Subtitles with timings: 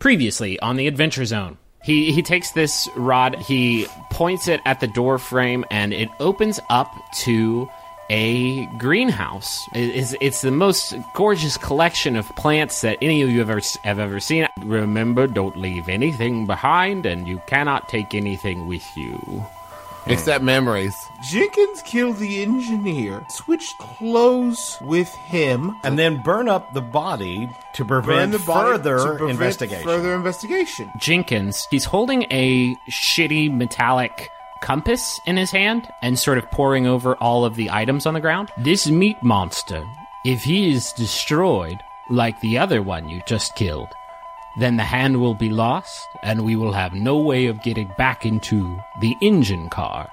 [0.00, 1.58] Previously on the Adventure Zone.
[1.84, 6.58] He, he takes this rod, he points it at the door frame, and it opens
[6.70, 7.68] up to
[8.08, 9.62] a greenhouse.
[9.74, 13.60] It- It's, it's the most gorgeous collection of plants that any of you have ever,
[13.84, 14.48] have ever seen.
[14.64, 19.44] Remember, don't leave anything behind, and you cannot take anything with you.
[20.12, 20.94] Except memories.
[21.22, 27.84] Jenkins killed the engineer, switched clothes with him, and then burn up the body to
[27.84, 29.84] burn prevent the body further to prevent investigation.
[29.84, 30.90] Further investigation.
[30.98, 34.30] Jenkins, he's holding a shitty metallic
[34.62, 38.20] compass in his hand and sort of poring over all of the items on the
[38.20, 38.50] ground.
[38.58, 39.84] This meat monster,
[40.24, 41.78] if he is destroyed
[42.10, 43.88] like the other one you just killed,
[44.58, 48.26] then the hand will be lost and we will have no way of getting back
[48.26, 50.10] into the engine car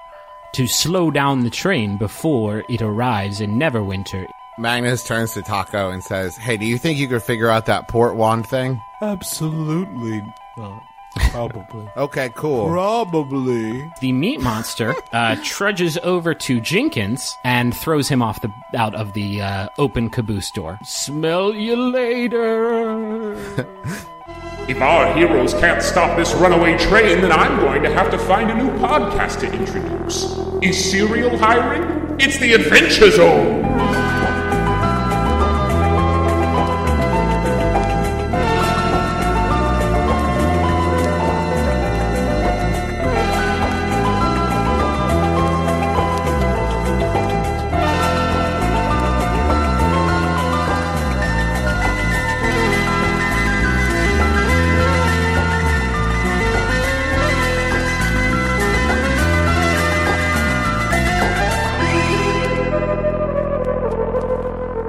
[0.54, 4.26] to slow down the train before it arrives in Neverwinter.
[4.58, 7.88] Magnus turns to Taako and says, Hey, do you think you could figure out that
[7.88, 8.80] port wand thing?
[9.00, 10.22] Absolutely
[10.56, 10.82] not.
[11.30, 11.88] Probably.
[11.96, 12.68] Okay, cool.
[12.68, 13.90] Probably.
[14.00, 19.14] The meat monster uh, trudges over to Jenkins and throws him off the out of
[19.14, 20.78] the uh, open caboose door.
[20.84, 23.36] Smell you later.
[24.68, 28.50] If our heroes can't stop this runaway train, then I'm going to have to find
[28.50, 30.36] a new podcast to introduce.
[30.62, 32.20] Is Serial hiring?
[32.20, 33.67] It's the Adventure Zone!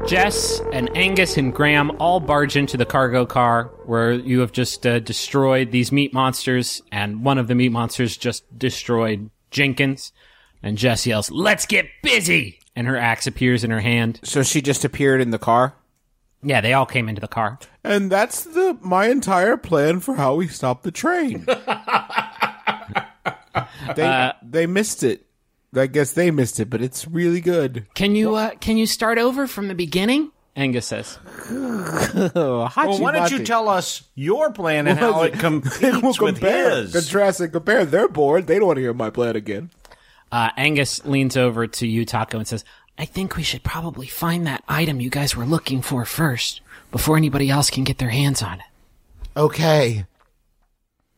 [0.09, 4.87] Jess and Angus and Graham all barge into the cargo car where you have just
[4.87, 10.11] uh, destroyed these meat monsters, and one of the meat monsters just destroyed Jenkins.
[10.63, 14.19] And Jess yells, "Let's get busy!" And her axe appears in her hand.
[14.23, 15.75] So she just appeared in the car.
[16.41, 17.59] Yeah, they all came into the car.
[17.83, 21.45] And that's the my entire plan for how we stop the train.
[23.95, 25.28] they they missed it.
[25.75, 27.85] I guess they missed it, but it's really good.
[27.93, 30.31] Can you uh, can you start over from the beginning?
[30.55, 31.17] Angus says.
[32.35, 36.91] Well, why don't you tell us your plan and how it competes with his?
[36.93, 37.85] Contrast and compare.
[37.85, 38.47] They're bored.
[38.47, 39.69] They don't want to hear my plan again.
[40.31, 42.65] Uh, Angus leans over to you, Taako, and says,
[42.97, 47.15] I think we should probably find that item you guys were looking for first, before
[47.17, 48.65] anybody else can get their hands on it.
[49.37, 50.05] Okay.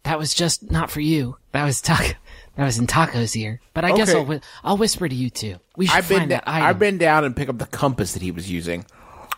[0.03, 1.37] That was just not for you.
[1.51, 2.15] That was Taako.
[2.55, 3.61] That was in Taako's ear.
[3.73, 4.19] But I guess Okay.
[4.19, 5.55] I'll, whi- I'll whisper to you too.
[5.77, 6.67] We should I've been find that item.
[6.67, 8.85] I've been down and pick up the compass that he was using.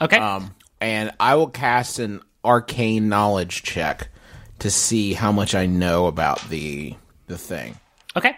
[0.01, 0.17] okay.
[0.17, 4.09] Um, and I will cast an arcane knowledge check
[4.59, 6.95] to see how much I know about the
[7.27, 7.77] the thing.
[8.15, 8.35] okay.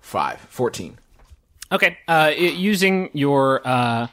[0.00, 0.40] Five.
[0.40, 0.98] Fourteen.
[1.72, 1.96] Okay.
[2.08, 4.06] Uh, i- using your uh,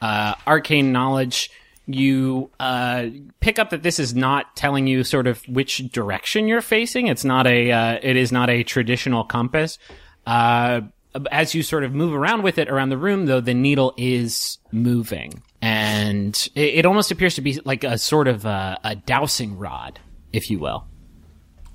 [0.00, 1.50] uh, arcane knowledge,
[1.86, 3.06] you uh,
[3.40, 7.06] pick up that this is not telling you sort of which direction you're facing.
[7.06, 7.72] It's not a.
[7.72, 9.78] Uh, it is not a traditional compass.
[10.26, 10.82] Uh,
[11.30, 14.58] as you sort of move around with it around the room, though, the needle is
[14.72, 19.56] moving, and it, it almost appears to be like a sort of a, a dowsing
[19.56, 19.98] rod,
[20.32, 20.86] if you will.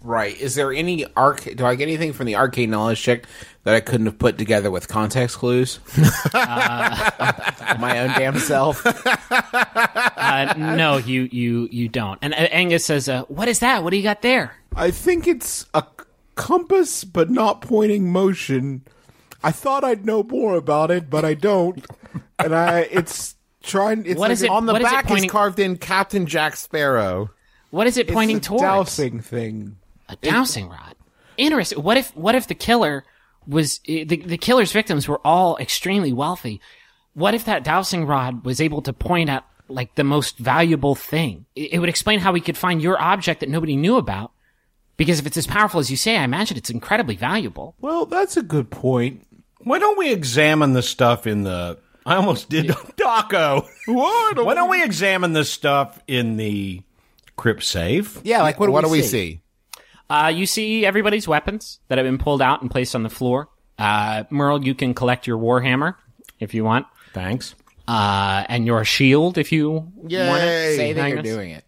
[0.03, 0.35] Right.
[0.39, 1.43] Is there any arc?
[1.55, 3.25] Do I get anything from the arcane knowledge check
[3.65, 5.79] that I couldn't have put together with context clues?
[6.33, 8.83] My own damn self.
[10.21, 12.17] Uh, no, you you you don't.
[12.21, 13.83] And uh, Angus says, uh, "What is that?
[13.83, 15.83] What do you got there?" I think it's a
[16.35, 18.83] compass, but not pointing motion.
[19.43, 21.83] I thought I'd know more about it, but I don't.
[22.39, 24.05] and I, it's trying.
[24.05, 25.77] It's What like is it- On the What is it back pointing- is carved in
[25.77, 27.31] Captain Jack Sparrow.
[27.71, 28.61] What is it It's pointing a towards?
[28.63, 29.77] dowsing thing.
[30.11, 30.95] A dowsing rod.
[31.37, 31.81] Interesting.
[31.81, 33.03] What if what if the killer
[33.47, 36.61] was the the killer's victims were all extremely wealthy?
[37.13, 41.45] What if that dowsing rod was able to point at like the most valuable thing?
[41.55, 44.31] It, it would explain how we could find your object that nobody knew about.
[44.97, 47.75] Because if it's as powerful as you say, I imagine it's incredibly valuable.
[47.79, 49.25] Well, that's a good point.
[49.59, 51.79] Why don't we examine the stuff in the?
[52.05, 53.67] I almost did Daco.
[53.87, 54.45] What?
[54.45, 56.81] Why don't we examine the stuff in the
[57.35, 58.19] crypt safe?
[58.23, 59.40] Yeah, like what do what we do we see?
[60.11, 60.25] See?
[60.25, 63.49] Uh, you see everybody's weapons that have been pulled out and placed on the floor.
[63.77, 65.95] Uh, Merle, you can collect your warhammer
[66.39, 67.55] if you want, Thanks.
[67.87, 70.11] uh, and your shield if you want it.
[70.11, 70.75] Yay!
[70.75, 71.65] Say that you're doing it.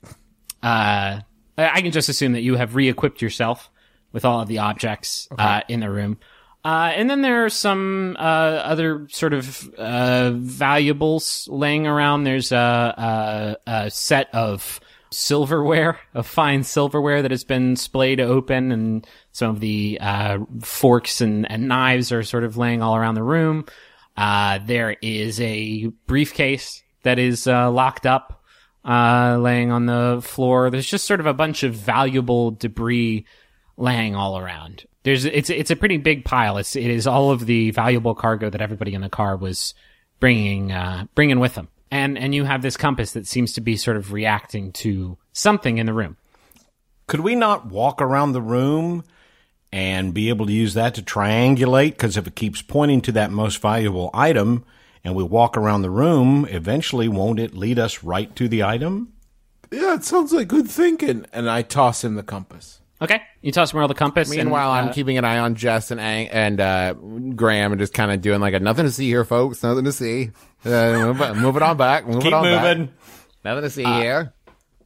[0.61, 1.21] uh,
[1.57, 3.69] I can just assume that you have re-equipped yourself
[4.11, 6.17] with all of the objects uh, in the room.
[6.65, 12.23] Uh, and then there are some uh, other sort of uh, valuables laying around.
[12.23, 14.79] There's a, a, a set of
[15.13, 21.21] silverware, of fine silverware that has been splayed open, and some of the uh, forks
[21.21, 23.65] and, and knives are sort of laying all around the room.
[24.17, 28.43] Uh, there is a briefcase that is uh, locked up,
[28.85, 30.69] uh, laying on the floor.
[30.69, 33.25] There's just sort of a bunch of valuable debris
[33.77, 34.85] laying all around.
[35.03, 36.57] There's it's it's a pretty big pile.
[36.57, 39.73] It's it is all of the valuable cargo that everybody in the car was
[40.19, 41.67] bringing uh, bringing with them.
[41.93, 45.77] And and you have this compass that seems to be sort of reacting to something
[45.77, 46.17] in the room.
[47.05, 49.03] Could we not walk around the room
[49.71, 51.91] and be able to use that to triangulate?
[51.91, 54.65] Because if it keeps pointing to that most valuable item
[55.03, 59.13] and we walk around the room, eventually won't it lead us right to the item?
[59.71, 61.27] Yeah, it sounds like good thinking.
[61.31, 62.81] and I toss him the compass.
[63.03, 64.29] Okay, you toss Merle the compass.
[64.29, 66.93] and, Meanwhile, uh, I'm keeping an eye on Jess and Ang- and uh,
[67.35, 69.61] Graham and just kind of doing like a nothing to see here, folks.
[69.61, 70.31] Nothing to see.
[70.65, 72.07] Uh, move, it- move it on back.
[72.07, 72.85] Move Keep it on moving.
[72.85, 72.95] back.
[73.43, 74.33] Nothing to see here.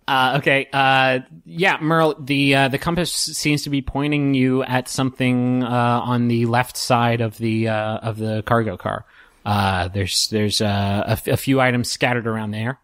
[0.07, 0.67] Uh, okay.
[0.73, 5.67] Uh, yeah, Merle, the, uh, the compass seems to be pointing you at something, uh,
[5.67, 9.05] on the left side of the, uh, of the cargo car.
[9.45, 12.79] Uh, there's, there's, uh, a, f- a few items scattered around there.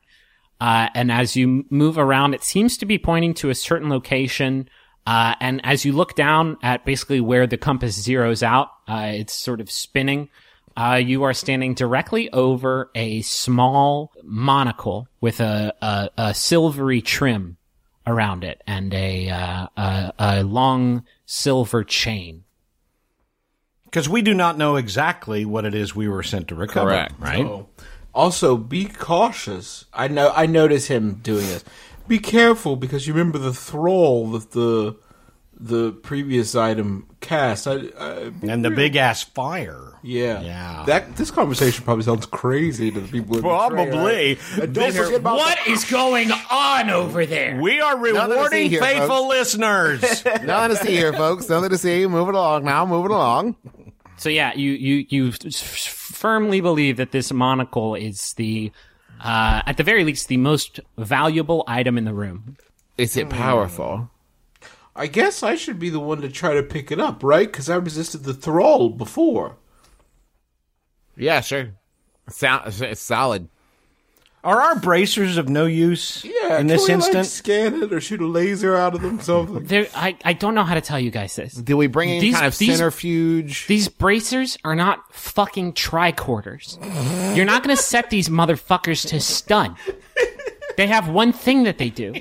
[0.62, 4.68] Uh, and as you move around, it seems to be pointing to a certain location.
[5.06, 9.34] Uh, and as you look down at basically where the compass zeroes out, uh, it's
[9.34, 10.30] sort of spinning.
[10.76, 17.58] Uh, you are standing directly over a small monocle with a, a, a silvery trim
[18.08, 22.44] around it and a, uh, a, a long silver chain.
[23.86, 26.90] Because we do not know exactly what it is we were sent to recover.
[26.90, 27.14] Correct.
[27.20, 27.46] Right?
[27.46, 27.68] Oh.
[28.16, 29.86] Also, be cautious.
[29.94, 30.32] I know.
[30.36, 31.64] I notice him doing this.
[32.08, 34.96] Be careful because you remember the thrall that the
[35.56, 37.68] the previous item cast.
[37.68, 39.94] I, I And the big ass fire.
[40.04, 40.84] yeah Yeah.
[40.88, 43.38] That this conversation probably sounds crazy to the people.
[43.38, 43.86] In the Probably.
[43.86, 44.40] train, right?
[44.64, 47.62] And don't This- What is going on over there?
[47.62, 50.02] We are rewarding here, faithful listeners.
[50.44, 51.48] Nothing to see here, folks.
[51.48, 52.06] Nothing to see.
[52.08, 52.86] Move it along now.
[52.86, 53.56] Move it along.
[54.18, 55.54] So yeah, you you you f-
[55.88, 58.72] firmly believe that this monocle is the,
[59.24, 62.58] uh, at the very least, the most valuable item in the room.
[62.98, 64.10] Is it powerful?
[64.96, 67.48] I guess I should be the one to try to pick it up, right?
[67.48, 69.58] Because I resisted the thrall before.
[71.16, 71.72] Yeah, sure.
[72.30, 73.50] Sound, it's solid.
[74.44, 76.60] Are our bracers of no use Yeah.
[76.60, 77.25] in this can we, like, instant?
[77.28, 79.22] scan it or shoot a laser out of them.
[79.22, 79.63] Something.
[79.63, 81.54] There, I I don't know how to tell you guys this.
[81.54, 83.68] Do we bring in These- kind of these- centrifuge?
[83.68, 86.78] These bracers are not fucking tricorders.
[87.38, 89.78] You're not going to set these motherfuckers to stun.
[90.75, 92.13] They have one thing that they do.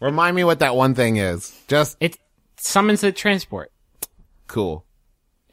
[0.00, 1.52] Remind me what that one thing is.
[1.68, 2.18] Just It
[2.56, 3.70] summons the transport.
[4.48, 4.84] cool.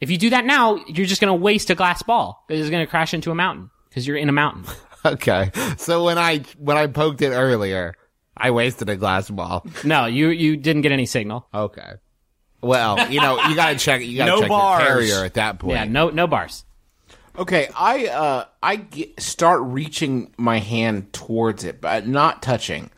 [0.00, 2.44] If you do that now, you're just going to waste a glass ball.
[2.48, 4.64] It's going to crash into a mountain because you're in a mountain.
[5.16, 5.50] Okay.
[5.76, 7.94] So when I when I poked it earlier,
[8.36, 9.66] I wasted a glass ball.
[9.84, 11.46] No, you you didn't get any signal.
[11.54, 11.92] Okay.
[12.60, 14.02] Well, you know, you gotta check.
[14.02, 14.82] You gotta No check bars.
[14.82, 15.74] your carrier at that point.
[15.74, 16.64] Yeah, no no bars.
[17.38, 22.90] Okay, I uh I get, start reaching my hand towards it, but not touching,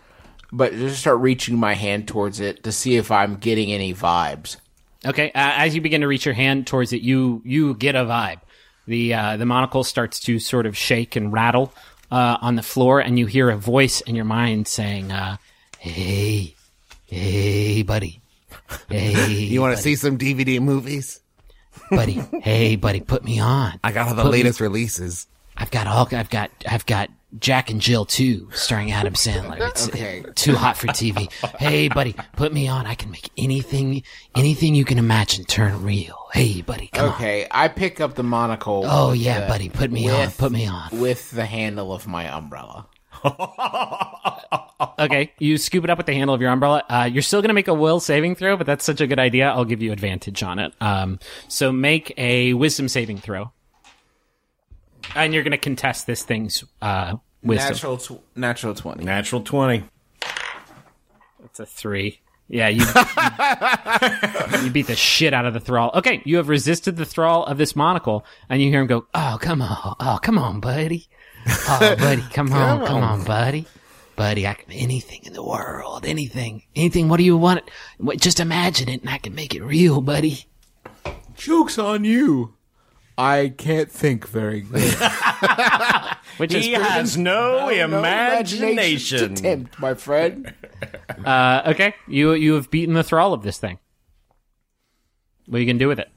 [0.52, 4.56] but just start reaching my hand towards it to see if I'm getting any vibes.
[5.04, 8.04] Okay, uh, as you begin to reach your hand towards it, you you get a
[8.04, 8.40] vibe.
[8.86, 11.72] The uh, the monocle starts to sort of shake and rattle
[12.10, 15.36] uh, on the floor, and you hear a voice in your mind saying, uh,
[15.78, 16.54] "Hey,
[17.06, 18.20] hey, buddy,
[18.88, 21.20] hey, You want to see some DVD movies?
[21.90, 23.78] buddy, hey, buddy, put me on.
[23.84, 25.26] I got all the Put me- latest releases.
[25.58, 26.08] I've got all.
[26.12, 26.50] I've got.
[26.68, 29.68] I've got Jack and Jill too, starring Adam Sandler.
[29.68, 30.24] It's Okay.
[30.34, 31.30] too hot for TV.
[31.58, 32.86] Hey, buddy, put me on.
[32.86, 34.02] I can make anything,
[34.34, 36.16] anything you can imagine turn real.
[36.32, 37.14] Hey, buddy, come on.
[37.16, 38.84] Okay, I pick up the monocle.
[38.86, 40.30] Oh yeah, the- buddy, put me on.
[40.30, 40.88] Put me on.
[40.92, 42.86] with the handle of my umbrella.
[45.00, 46.82] Okay, you scoop it up with the handle of your umbrella.
[46.88, 49.48] Uh, you're still gonna make a will saving throw, but that's such a good idea.
[49.48, 50.72] I'll give you advantage on it.
[50.80, 53.50] Um, so make a wisdom saving throw,
[55.14, 57.72] and you're gonna contest this thing's uh wisdom.
[57.72, 59.04] Natural, tw- natural twenty.
[59.04, 59.84] Natural 20.
[61.44, 62.20] It's a three.
[62.50, 65.90] Yeah, you, you you beat the shit out of the thrall.
[65.94, 69.36] Okay, you have resisted the thrall of this monocle, and you hear him go, "Oh,
[69.40, 71.08] come on, oh, come on, buddy,
[71.46, 73.66] oh, buddy, come on, come on, buddy,
[74.16, 77.10] buddy, I can anything in the world, anything, anything.
[77.10, 77.70] What do you want?
[78.16, 80.46] Just imagine it, and I can make it real, buddy."
[81.36, 82.54] Jokes on you.
[83.18, 84.94] I can't think very good.
[86.36, 89.34] Which is He has no, imagination.
[89.34, 90.54] to tempt, my friend.
[91.24, 91.94] uh, okay.
[92.06, 93.80] You you have beaten the thrall of this thing.
[95.46, 96.08] What are you gonna do with it?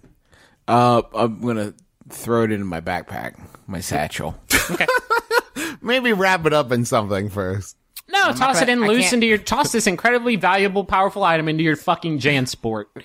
[0.68, 1.74] Uh, I'm gonna
[2.10, 4.36] throw it into my backpack, my satchel.
[4.70, 4.86] Okay.
[5.82, 7.78] Maybe wrap it up in something first.
[8.12, 11.24] No, toss gonna- it in I loose can't- into your toss this incredibly valuable, powerful
[11.24, 12.86] item into your fucking JanSport.
[12.96, 13.04] put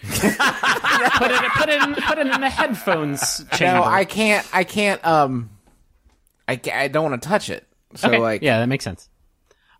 [1.30, 3.78] it put it in, put it in the headphones chamber.
[3.78, 4.46] No, I can't.
[4.52, 5.04] I can't.
[5.06, 5.50] Um,
[6.48, 7.66] I I don't want to touch it.
[7.94, 8.18] So okay.
[8.18, 9.08] like, yeah, that makes sense.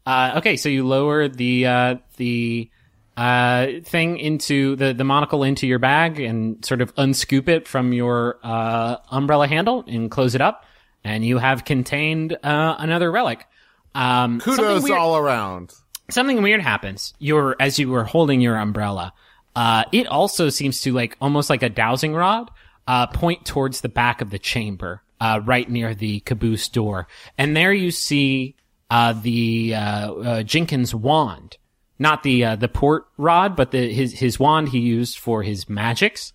[0.05, 2.71] Uh, okay, so you lower the uh, the
[3.17, 7.93] uh, thing into the the monocle into your bag and sort of unscoop it from
[7.93, 10.65] your uh, umbrella handle and close it up,
[11.03, 13.45] and you have contained uh, another relic.
[13.95, 15.73] Um, kudos weird- all around.
[16.11, 17.15] something weird happens.
[17.19, 19.13] You're as you were holding your umbrella.
[19.55, 22.51] Uh, it also seems to like almost like a dowsing rod,
[22.87, 27.57] uh, point towards the back of the chamber, uh, right near the caboose door, and
[27.57, 28.55] there you see
[28.91, 31.57] uh, the uh, uh, Jenkins wand,
[31.99, 35.69] not the uh, the port rod, but the his his wand he used for his
[35.69, 36.33] magics.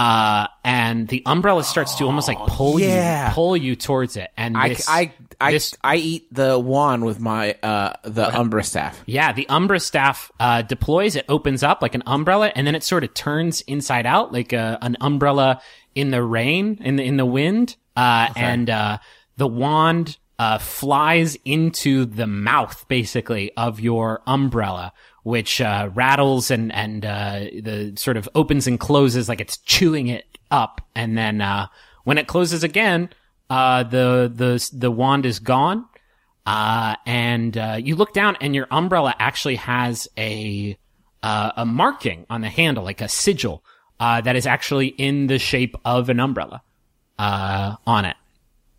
[0.00, 3.28] Uh, and the umbrella starts to almost like pull yeah.
[3.28, 4.30] you, pull you towards it.
[4.34, 8.64] And I, this, I, I, this I eat the wand with my uh the umbra
[8.64, 9.02] staff.
[9.04, 11.16] Yeah, the Umbra staff uh, deploys.
[11.16, 14.54] It opens up like an umbrella, and then it sort of turns inside out, like
[14.54, 15.60] a, an umbrella
[15.94, 17.76] in the rain, in the in the wind.
[17.94, 18.98] Uh, And uh,
[19.36, 26.72] the wand uh, flies into the mouth, basically, of your umbrella, which uh, rattles and
[26.72, 30.80] and uh, the sort of opens and closes like it's chewing it up.
[30.94, 31.66] And then uh,
[32.04, 33.10] when it closes again,
[33.48, 35.86] uh, the the the wand is gone.
[36.46, 40.76] Uh, and, uh, you look down and your umbrella actually has a,
[41.22, 43.62] a marking on the handle, like a sigil,
[44.00, 46.62] uh, that is actually in the shape of an umbrella,
[47.18, 48.16] uh, on it.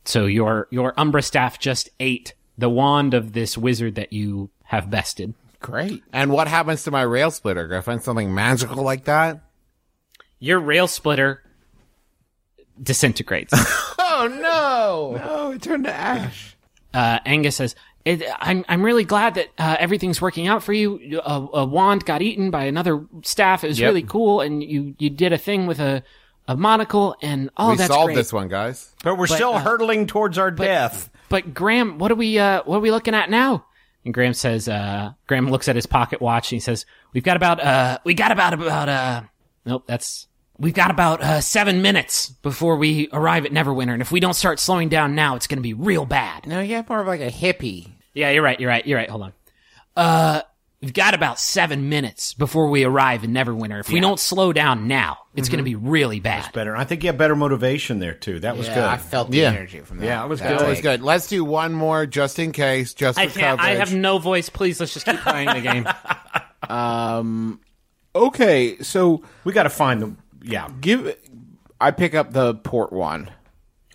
[0.04, 4.90] So your, your umbra staff just ate the wand of this wizard that you have
[4.90, 5.34] bested.
[5.62, 6.04] Great.
[6.12, 7.68] And what happens to my rail splitter?
[7.68, 9.42] Do I find something magical like that?
[10.40, 11.44] Your rail splitter
[12.82, 13.54] disintegrates.
[14.14, 15.18] Oh no!
[15.26, 16.56] No, it turned to ash.
[16.94, 21.22] uh, Angus says, it, "I'm I'm really glad that uh, everything's working out for you.
[21.26, 23.64] A, a wand got eaten by another staff.
[23.64, 23.88] It was Yep.
[23.88, 26.04] really cool, and you you did a thing with a
[26.48, 28.16] a monocle, and oh, we that's solved great.
[28.16, 28.94] this one, guys.
[29.02, 31.10] But we're still hurtling towards our death.
[31.30, 33.66] But Graham, what are we uh what are we looking at now?"
[34.04, 37.38] And Graham says, uh, Graham looks at his pocket watch and he says, "We've got
[37.38, 39.22] about uh we got about about uh
[39.66, 40.28] nope that's."
[40.58, 44.36] We've got about uh, seven minutes before we arrive at Neverwinter, and if we don't
[44.36, 46.46] start slowing down now, it's going to be real bad.
[46.46, 47.90] No, you have more of like a hippie.
[48.14, 48.60] Yeah, you're right.
[48.60, 48.86] You're right.
[48.86, 49.10] You're right.
[49.10, 49.34] Hold on.
[49.96, 50.42] Uh,
[50.82, 53.80] we've got about seven minutes before we arrive in Neverwinter.
[53.80, 55.84] If we don't slow down now, it's going to mm-hmm.
[55.84, 56.44] be really bad.
[56.44, 56.76] That's Better.
[56.76, 58.40] I think you have better motivation there too.
[58.40, 58.84] That was Yeah, good.
[58.86, 59.50] I felt the Yeah.
[59.50, 60.06] energy from that.
[60.06, 60.68] Yeah, it was That good.
[60.68, 61.02] was good.
[61.02, 63.62] Let's do one more just in case, just for I can't.
[63.62, 64.50] I have no voice.
[64.50, 65.88] Please, let's just keep playing the game.
[66.70, 67.60] Um,
[68.16, 70.18] okay, so we got to find them.
[70.44, 70.68] Yeah.
[70.80, 71.16] give.
[71.80, 73.30] I pick up the port one.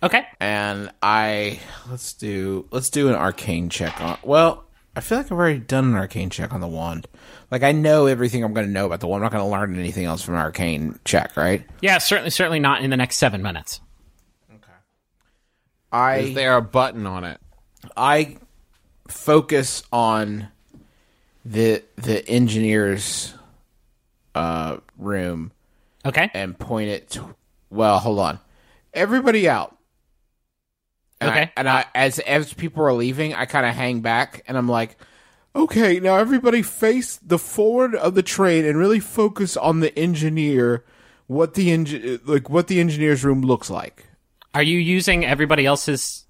[0.03, 0.27] Okay.
[0.39, 4.19] and I let's do let's do an arcane check on.
[4.23, 4.66] Well,
[4.97, 7.07] I feel like I've already done an arcane check on the wand.
[7.51, 9.23] Like I know everything I'm going to know about the wand.
[9.23, 11.63] I'm not going to learn anything else from an arcane check, right?
[11.81, 13.79] Yeah, certainly, certainly not in the next seven minutes.
[15.91, 17.39] I I there a button on it?
[17.95, 18.37] I
[19.07, 20.47] focus on
[21.45, 23.35] the the engineer's
[24.35, 25.51] uh room
[26.05, 26.29] Okay.
[26.33, 27.35] and point it to,
[27.69, 28.39] well hold on
[28.93, 29.76] everybody out
[31.21, 31.41] and Okay.
[31.41, 34.67] I, and I as as people are leaving i kind of hang back and i'm
[34.69, 34.97] like
[35.55, 40.85] Okay, now everybody face the forward of the train and really focus on the engineer.
[41.25, 44.05] What the engi- like what the engineer's room looks like.
[44.53, 46.27] Are you using everybody else's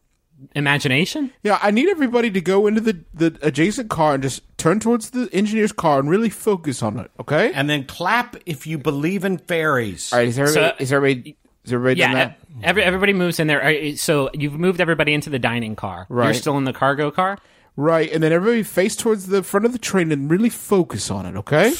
[0.56, 1.32] imagination?
[1.44, 5.10] Yeah, I need everybody to go into the the adjacent car and just turn towards
[5.10, 7.12] the engineer's car and really focus on it.
[7.20, 7.52] Okay.
[7.54, 10.14] And then clap if you believe in fairies.
[10.14, 12.26] all right is everybody So- is everybody is everybody done Yeah.
[12.26, 13.96] that Every, everybody moves in there.
[13.98, 16.08] So you've moved everybody into the dining car.
[16.10, 16.26] Right.
[16.26, 17.38] You're still in the cargo car.
[17.80, 21.28] Right, and then everybody face towards the front of the train and really focus on
[21.28, 21.36] it.
[21.38, 21.74] Okay.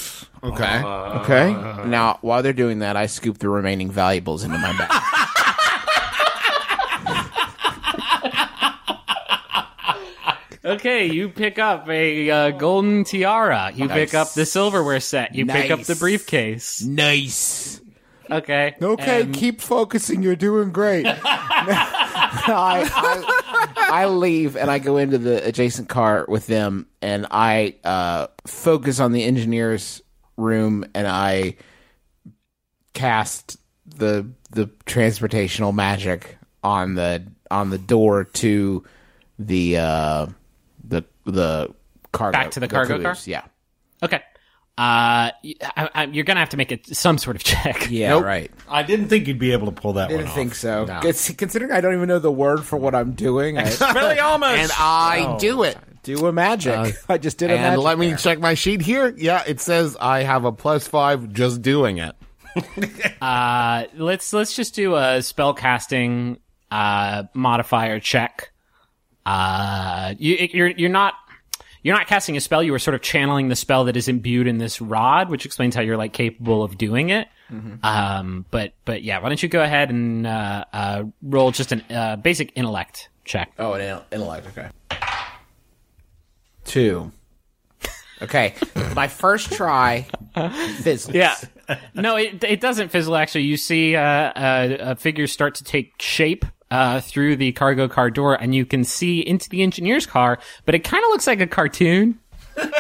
[0.44, 1.52] okay Okay.
[1.90, 4.92] now while they're doing that i scoop the remaining valuables into my bag
[10.66, 13.72] Okay, you pick up a uh, golden tiara.
[13.74, 15.34] You pick up the silverware set.
[15.34, 16.84] You pick up the briefcase.
[16.84, 17.77] nice
[18.30, 18.76] Okay.
[18.82, 20.22] Okay, And- keep focusing.
[20.24, 21.06] You're doing great.
[22.50, 27.76] I, I, I leave and I go into the adjacent car with them and I
[27.84, 30.02] uh, focus on the engineer's
[30.38, 31.56] room and I
[32.94, 38.84] cast the the transportational magic on the on the door to
[39.40, 40.28] the uh,
[40.84, 41.74] the the
[42.12, 43.16] cargo Back to the cargo car?
[43.26, 43.44] Yeah,
[44.02, 44.22] Okay.
[44.78, 47.90] Uh, y- I, I, you're gonna have to make it some sort of check.
[47.90, 48.26] yeah, Nope.
[48.26, 48.52] right.
[48.70, 50.58] I didn't think you'd be able to pull that I Didn't one think off.
[50.58, 50.86] so.
[50.86, 54.60] Cons- Considering I don't even know the word for what I'm doing, I, Really almost.
[54.60, 55.78] and I do it.
[56.04, 56.96] Do a magic.
[57.10, 57.80] I just did a and magic.
[57.84, 58.18] let me there.
[58.18, 59.14] check my sheet here.
[59.18, 62.16] Yeah, it says I have a plus five just doing it.
[63.22, 66.38] Uh, let's let's just do a spell casting
[66.72, 68.52] uh, modifier check.
[69.26, 71.14] Uh, you, you're you're not
[71.84, 72.62] you're not casting a spell.
[72.64, 75.76] You were sort of channeling the spell that is imbued in this rod, which explains
[75.76, 77.28] how you're like capable of doing it.
[77.84, 81.82] Um, but but yeah, why don't you go ahead and uh, uh, roll just an
[81.90, 83.54] uh, basic intellect check?
[83.58, 84.48] Oh, an in- intellect.
[84.48, 84.70] Okay.
[86.66, 87.12] Two.
[88.22, 88.56] Okay,
[88.96, 90.08] my first try
[90.82, 91.14] fizzles.
[91.14, 91.36] Yeah.
[91.94, 93.16] No, it it doesn't fizzle.
[93.16, 97.88] Actually, you see uh, uh, uh, figures start to take shape uh, through the cargo
[97.88, 100.40] car door, and you can see into the engineer's car.
[100.66, 102.20] But it kind of looks like a cartoon.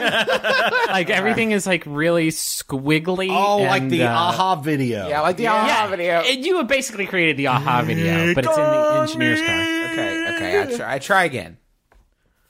[0.87, 3.29] like everything is like really squiggly.
[3.29, 5.07] Oh, like the uh, aha video.
[5.07, 6.13] Yeah, like the aha Yeah, video.
[6.21, 9.49] and you have basically created the aha video, but it's in the engineer's car.
[9.91, 10.61] okay, okay.
[10.61, 11.57] I try, I try again.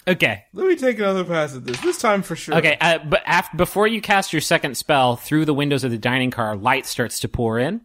[0.08, 0.46] Okay.
[0.53, 1.82] Let me take another pass at this.
[1.82, 2.56] This time for sure.
[2.56, 5.98] Okay, uh, but after, before you cast your second spell, through the windows of the
[5.98, 7.82] dining car, light starts to pour in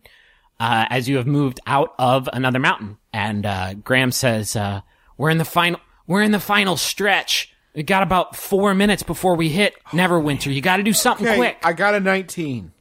[0.61, 2.99] uh, as you have moved out of another mountain.
[3.13, 4.81] And uh, Graham says, uh,
[5.17, 5.81] "We're in the final.
[6.07, 7.53] We're in the final stretch.
[7.75, 10.53] We got about four minutes before we hit Neverwinter.
[10.55, 12.73] You got to do something Okay, quick." I got a 19.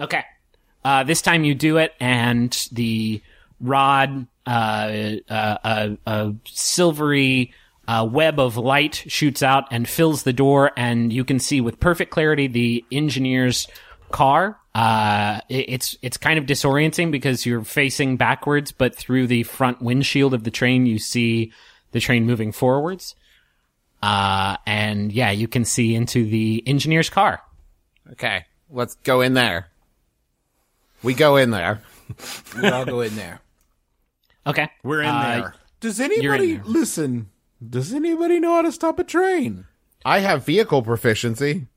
[0.00, 0.24] Okay.
[0.84, 3.22] Uh, this time you do it, and the
[3.60, 4.50] rod, uh,
[5.30, 7.52] uh, uh, a silvery
[7.86, 11.78] uh, web of light shoots out and fills the door, and you can see with
[11.78, 13.68] perfect clarity the engineer's
[14.12, 14.58] car.
[14.74, 19.82] Uh, it- it's it's kind of disorienting because you're facing backwards, but through the front
[19.82, 21.52] windshield of the train, you see
[21.90, 23.14] the train moving forwards.
[24.02, 27.40] Uh, and yeah, you can see into the engineer's car.
[28.12, 29.68] Okay, let's go in there.
[31.02, 31.82] We go in there.
[32.60, 33.40] We all go in there.
[34.46, 35.54] Okay, We're in Uh, there.
[35.80, 36.64] Does anybody there.
[36.64, 37.30] listen?
[37.66, 39.66] Does anybody know how to stop a train?
[40.04, 41.68] I have vehicle proficiency.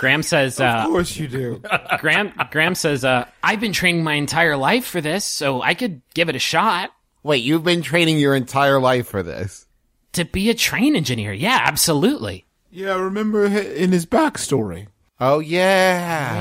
[0.00, 1.62] Graham says, Of uh, course you do.
[1.98, 6.00] Graham, Graham says, uh, I've been training my entire life for this, so I could
[6.14, 6.90] give it a shot
[7.22, 9.66] Wait, you've been training your entire life for this.
[10.12, 11.32] to be a train engineer.
[11.32, 12.46] Yeah, absolutely.
[12.70, 14.86] yeah, I remember in his backstory.
[15.20, 16.34] Oh yeah.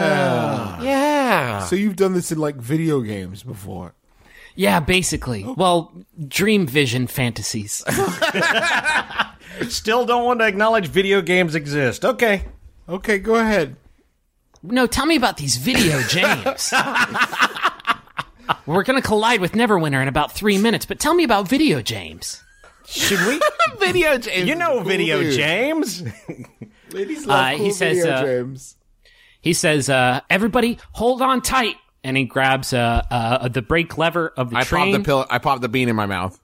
[0.00, 0.82] Yeah.
[0.82, 1.58] Yeah.
[1.66, 3.94] So you've done this in like video games before.
[4.54, 5.44] Yeah, basically.
[5.44, 5.92] Well,
[6.26, 7.84] dream vision fantasies.
[9.68, 12.04] Still don't want to acknowledge video games exist.
[12.04, 12.44] Okay.
[12.88, 13.76] Okay, go ahead.
[14.62, 16.72] no, tell me about these video games.
[18.66, 22.42] We're gonna collide with Neverwinter in about three minutes, but tell me about video games.
[22.86, 23.40] Should we?
[23.78, 24.46] Video James.
[24.48, 25.32] You know, cool video dude.
[25.34, 26.02] James.
[26.92, 28.76] Ladies Uh, love he says, video uh, games.
[29.40, 34.32] He says, uh, "Everybody, hold on tight," and he grabs uh, uh, the brake lever
[34.36, 34.92] of the I train.
[34.92, 35.26] popped the pill.
[35.30, 36.38] I popped the bean in my mouth.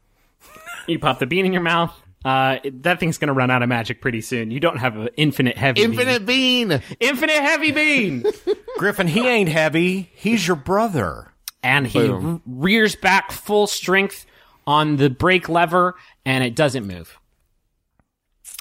[0.86, 1.92] You pop the bean in your mouth.
[2.24, 4.50] Uh, that thing's gonna run out of magic pretty soon.
[4.50, 6.68] You don't have an infinite heavy Infinite bean.
[6.68, 6.82] bean.
[7.00, 8.24] infinite heavy bean,
[8.76, 10.10] Griffin, he ain't heavy.
[10.14, 11.32] He's your brother.
[11.62, 14.26] and he r- rears back full strength
[14.66, 15.94] on the brake lever,
[16.26, 17.18] and it doesn't move.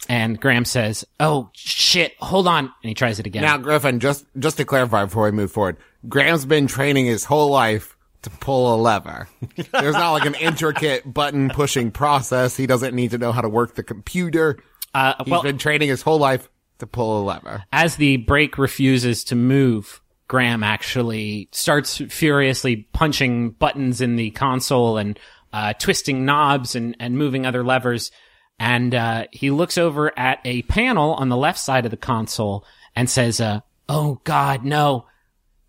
[0.09, 3.41] And Graham says, "Oh shit, hold on," and he tries it again.
[3.41, 7.49] Now, Griffin, just just to clarify before we move forward, Graham's been training his whole
[7.49, 9.27] life to pull a lever.
[9.71, 12.57] There's not like an intricate button pushing process.
[12.57, 14.57] He doesn't need to know how to work the computer.
[14.93, 16.49] uh, He's well, been training his whole life
[16.79, 17.63] to pull a lever.
[17.71, 24.97] as the brake refuses to move, Graham actually starts furiously punching buttons in the console
[24.97, 25.17] and
[25.53, 28.11] uh, twisting knobs and, and moving other levers.
[28.59, 32.65] And uh, he looks over at a panel on the left side of the console
[32.95, 35.05] and says, uh, "Oh God, no,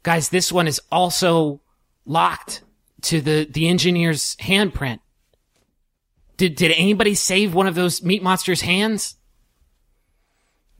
[0.03, 0.31] guys!
[0.31, 1.61] This one is also
[2.09, 2.63] locked
[3.03, 4.99] to the the engineer's handprint.
[6.37, 9.17] Did did anybody save one of those meat monsters' hands?"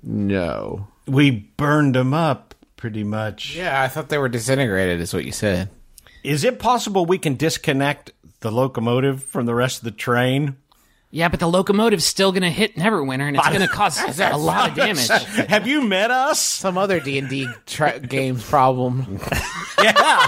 [0.03, 0.89] No.
[1.07, 3.57] We burned them up pretty much.
[3.57, 5.01] Yeah, I thought they were disintegrated.
[5.01, 5.71] Is what you said.
[6.25, 8.11] Is it possible we can disconnect
[8.41, 10.57] the locomotive from the rest of the train?
[11.11, 14.77] Yeah, but the locomotive's still gonna hit Neverwinter, and it's gonna cause a lot of
[14.77, 15.09] damage.
[15.49, 16.39] Have you met us?
[16.39, 19.19] Some other D and D tra- games problem.
[19.81, 20.27] Yeah.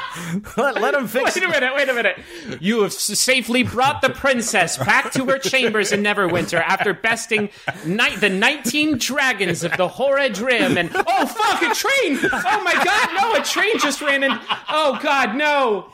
[0.56, 2.16] let, let him fix Wait a minute, wait a minute.
[2.60, 7.48] You have safely brought the princess back to her chambers in Neverwinter after besting
[7.84, 10.88] ni- the 19 dragons of the Horrid Rim and.
[10.94, 12.20] Oh, fuck, a train!
[12.32, 14.38] Oh my god, no, a train just ran in.
[14.68, 15.86] Oh god, no.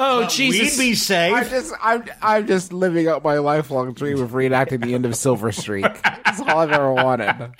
[0.00, 0.78] Oh, Jesus.
[0.78, 1.50] We'd be I'm safe.
[1.50, 5.50] just, I'm, I'm just living up my lifelong dream of reenacting the end of Silver
[5.50, 5.82] Streak.
[6.02, 7.50] That's all I've ever wanted.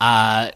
[0.00, 0.50] uh,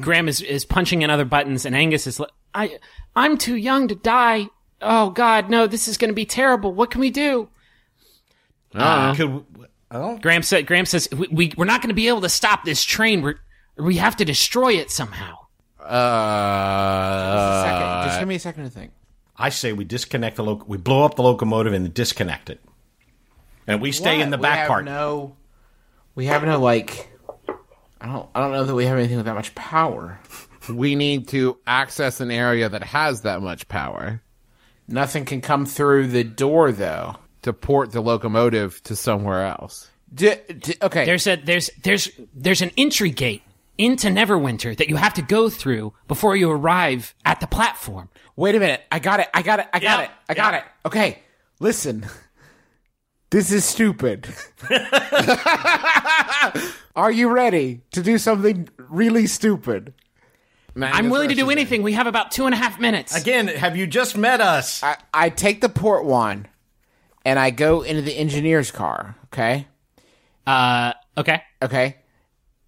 [0.00, 2.20] Graham is, is punching in other buttons, and Angus is.
[2.20, 2.78] Li- I,
[3.16, 4.48] I'm too young to die.
[4.82, 5.66] Oh God, no!
[5.66, 6.72] This is going to be terrible.
[6.74, 7.48] What can we do?
[8.74, 9.44] Uh, could
[10.20, 10.66] Graham said.
[10.66, 13.22] Graham says we, we we're not going to be able to stop this train.
[13.22, 13.36] We're
[13.76, 15.36] we have to destroy it somehow.
[15.80, 18.92] Uh, Second, just give me a second to think.
[19.40, 20.68] I say we disconnect the loc.
[20.68, 22.60] We blow up the locomotive and disconnect it,
[23.66, 24.42] and we stay in the What?
[24.42, 24.84] back we have part.
[24.84, 25.36] No,
[26.14, 27.08] we have no like.
[28.00, 28.28] I don't.
[28.34, 30.18] I don't know that we have anything with that much power.
[30.68, 34.22] we need to access an area that has that much power
[34.86, 37.16] Nothing can come through the door though.
[37.42, 39.90] to port the locomotive to somewhere else.
[40.14, 41.04] D- d- okay.
[41.06, 43.42] There's a there's there's there's an entry gate
[43.80, 48.10] into Neverwinter that you have to go through before you arrive at the platform.
[48.36, 48.82] Wait a minute.
[48.92, 49.28] I got it.
[49.32, 49.66] I got it.
[49.72, 50.10] I got Yeah, it.
[50.28, 50.58] I got yeah.
[50.60, 50.64] it.
[50.86, 51.18] Okay.
[51.58, 52.06] Listen.
[53.30, 54.28] This is stupid.
[56.96, 59.94] Are you ready to do something really stupid?
[60.76, 61.82] I'm willing to do anything.
[61.82, 63.14] We have about two and a half minutes.
[63.14, 64.82] Again, have you just met us?
[64.82, 66.48] I, I take the port wand
[67.24, 69.16] and I go into the engineer's car.
[69.26, 69.66] Okay.
[70.46, 71.42] Uh, okay.
[71.62, 71.96] Okay.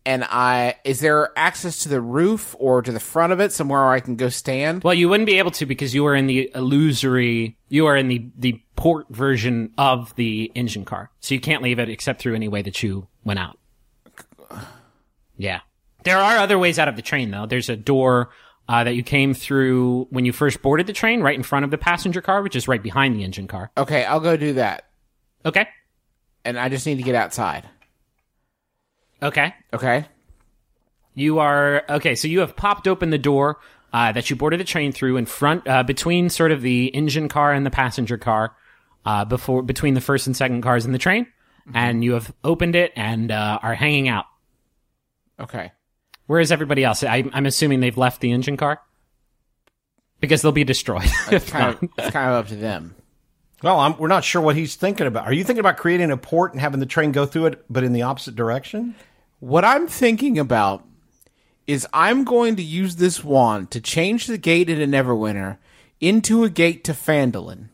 [0.05, 3.81] And I is there access to the roof or to the front of it somewhere
[3.81, 4.83] where I can go stand?
[4.83, 7.57] Well, you wouldn't be able to because you are in the illusory.
[7.69, 11.79] You are in the the port version of the engine car, so you can't leave
[11.79, 13.59] it except through any way that you went out.
[15.37, 15.61] Yeah,
[16.05, 17.47] there are other ways out of the train though.
[17.47, 18.31] There's a door
[18.69, 21.71] uh, that you came through when you first boarded the train, right in front of
[21.71, 23.71] the passenger car, which is right behind the engine car.
[23.77, 24.89] Okay, I'll go do that.
[25.45, 25.69] Okay.
[26.45, 27.69] And I just need to get outside.
[29.23, 29.55] Okay.
[29.73, 30.05] Okay.
[31.15, 32.15] You are okay.
[32.15, 33.59] So you have popped open the door
[33.93, 37.29] uh, that you boarded the train through in front, uh, between sort of the engine
[37.29, 38.57] car and the passenger car,
[39.05, 41.27] uh, before between the first and second cars in the train,
[41.75, 44.25] and you have opened it and uh, are hanging out.
[45.39, 45.73] Okay.
[46.27, 47.03] Where is everybody else?
[47.05, 48.81] I, I'm assuming they've left the engine car
[50.21, 51.05] because they'll be destroyed.
[51.31, 52.95] if Kind of, it's kind of up to them.
[53.63, 55.27] Well, I'm, we're not sure what he's thinking about.
[55.27, 57.85] Are you thinking about creating a port and having the train go through it, but
[57.85, 58.95] in the opposite direction?
[59.43, 60.87] What I'm thinking about
[61.67, 65.59] is I'm going to use this wand to change the gate into Neverwinter
[66.01, 67.67] into a gate to Phandalin.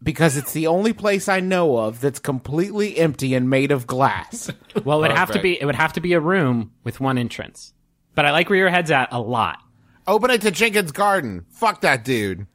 [0.00, 4.48] Because it's the only place I know of that's completely empty and made of glass.
[4.84, 5.42] well, it would have to Perfect.
[5.42, 5.60] be.
[5.60, 7.74] It would have to be a room with one entrance.
[8.14, 9.58] But I like where your head's at a lot.
[10.06, 11.46] Open it to Jenkins Garden.
[11.50, 12.46] Fuck that dude.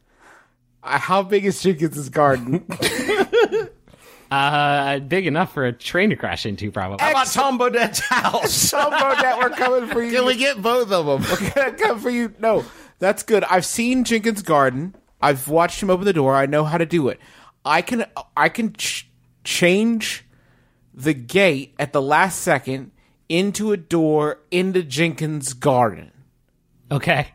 [0.81, 2.65] Uh, How big is Jenkins' garden?
[4.33, 6.97] Uh, big enough for a train to crash into, probably.
[6.99, 8.71] How about Tom Bodett's house?
[8.71, 10.11] Tom Bodett, we're coming for you.
[10.11, 11.21] Can we get both of them?
[11.55, 12.33] We're come for you.
[12.39, 12.65] No,
[12.97, 13.43] that's good.
[13.43, 14.95] I've seen Jenkins' garden.
[15.21, 16.33] I've watched him open the door.
[16.35, 17.19] I know how to do it.
[17.63, 19.07] I can I can ch-
[19.43, 20.25] change
[20.95, 22.89] the gate at the last second
[23.29, 26.11] into a door into Jenkins' garden.
[26.91, 27.27] Okay.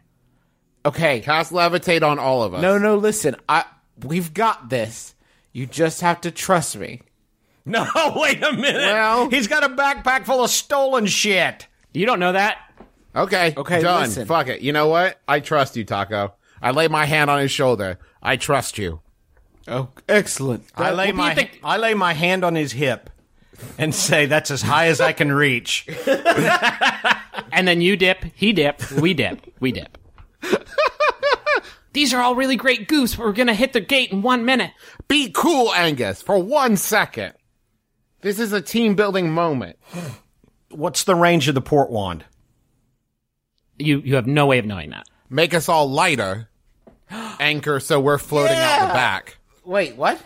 [0.85, 1.21] Okay.
[1.21, 2.61] Cast levitate on all of us.
[2.61, 2.97] No, no.
[2.97, 3.67] Listen, I
[4.03, 5.15] we've got this.
[5.59, 7.03] You just have to trust me.
[7.65, 8.77] no, wait a minute.
[8.77, 11.67] Well- he's got a backpack full of stolen shit.
[11.93, 12.59] You don't know that.
[13.17, 13.55] Okay.
[13.57, 14.03] Okay, Done.
[14.03, 14.25] listen.
[14.27, 14.61] Fuck it.
[14.61, 15.21] You know what?
[15.27, 16.31] I trust you, Taako.
[16.63, 17.99] I lay my hand on his shoulder.
[18.23, 19.01] I trust you.
[19.67, 20.65] Oh, excellent.
[20.77, 23.11] I lay my think- I lay my hand on his hip
[23.77, 25.87] and say that's as high as I can reach.
[27.51, 29.97] And then you dip, he dip, we dip, we dip.
[31.99, 34.71] These are all really great goofs, but we're gonna hit the gate in one minute.
[35.09, 37.33] Be cool, Angus, for one second.
[38.21, 39.81] This is a team building moment.
[40.71, 42.25] What's the range of the port wand?
[43.81, 45.09] You you have no way of knowing that.
[45.29, 46.49] Make us all lighter.
[47.11, 49.39] Anchor so we're floating out the back.
[49.65, 50.23] Wait, what?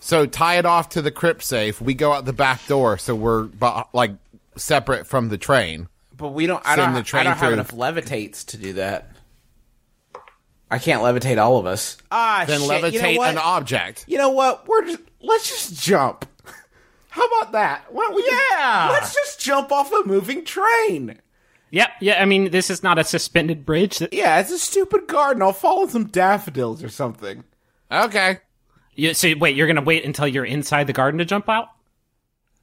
[0.00, 1.80] So tie it off to the crypt safe.
[1.80, 4.12] We go out the back door so we're bu- like
[4.56, 5.88] separate from the train.
[6.14, 6.60] But we don't.
[6.66, 7.06] I Send don't.
[7.06, 7.54] the I don't have through.
[7.54, 9.09] enough levitates to do that.
[10.70, 11.96] I can't levitate all of us.
[12.10, 12.70] Ah, Then shit.
[12.70, 14.04] levitate you know an object.
[14.06, 14.68] You know what?
[14.68, 16.26] We're just let's just jump.
[17.08, 17.86] How about that?
[17.92, 18.88] Why don't we Yeah.
[18.92, 21.18] let's just jump off a moving train.
[21.72, 22.22] Yep, yeah.
[22.22, 23.98] I mean, this is not a suspended bridge.
[23.98, 25.42] That, Yeah, it's a stupid garden.
[25.42, 27.44] I'll follow some daffodils or something.
[27.90, 28.38] Okay.
[28.94, 31.66] you, so wait, you're gonna wait until you're inside the garden to jump out?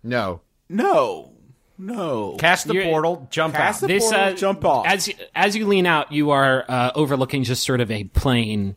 [0.04, 0.42] No.
[0.70, 1.34] No,
[1.78, 2.36] no.
[2.40, 3.88] Cast the You're- portal, jump Cast out.
[3.88, 4.86] the This portal, uh, jump off.
[4.88, 8.76] as as you lean out, you are uh, overlooking just sort of a plain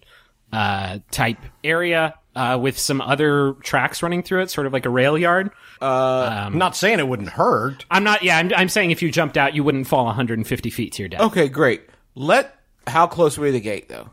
[0.53, 4.91] uh, type area uh, with some other tracks running through it, sort of like a
[4.91, 5.51] rail yard.
[5.81, 7.85] I'm not saying it wouldn't hurt.
[7.91, 8.23] I'm not.
[8.23, 11.09] Yeah, I'm, I'm saying if you jumped out, you wouldn't fall 150 feet to your
[11.09, 11.21] death.
[11.23, 11.83] okay, great.
[12.15, 12.55] Let
[12.87, 14.11] how close are we to the gate though?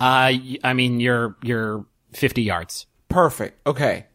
[0.00, 0.32] Uh,
[0.64, 2.86] I mean, you're you're 50 yards.
[3.08, 3.64] Perfect.
[3.66, 4.06] Okay.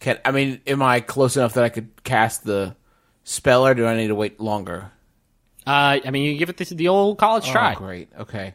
[0.00, 2.76] Can I mean, am I close enough that I could cast the
[3.28, 4.90] spell, or do I need to wait longer?
[5.66, 7.74] Uh, I mean, you give it the, the old college try.
[7.74, 8.08] Oh, great.
[8.18, 8.54] Okay.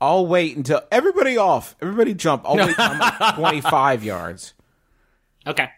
[0.00, 1.76] I'll wait until everybody off.
[1.80, 2.42] Everybody jump.
[2.44, 4.54] I'll wait until I'm like 25 yards.
[5.46, 5.68] Okay.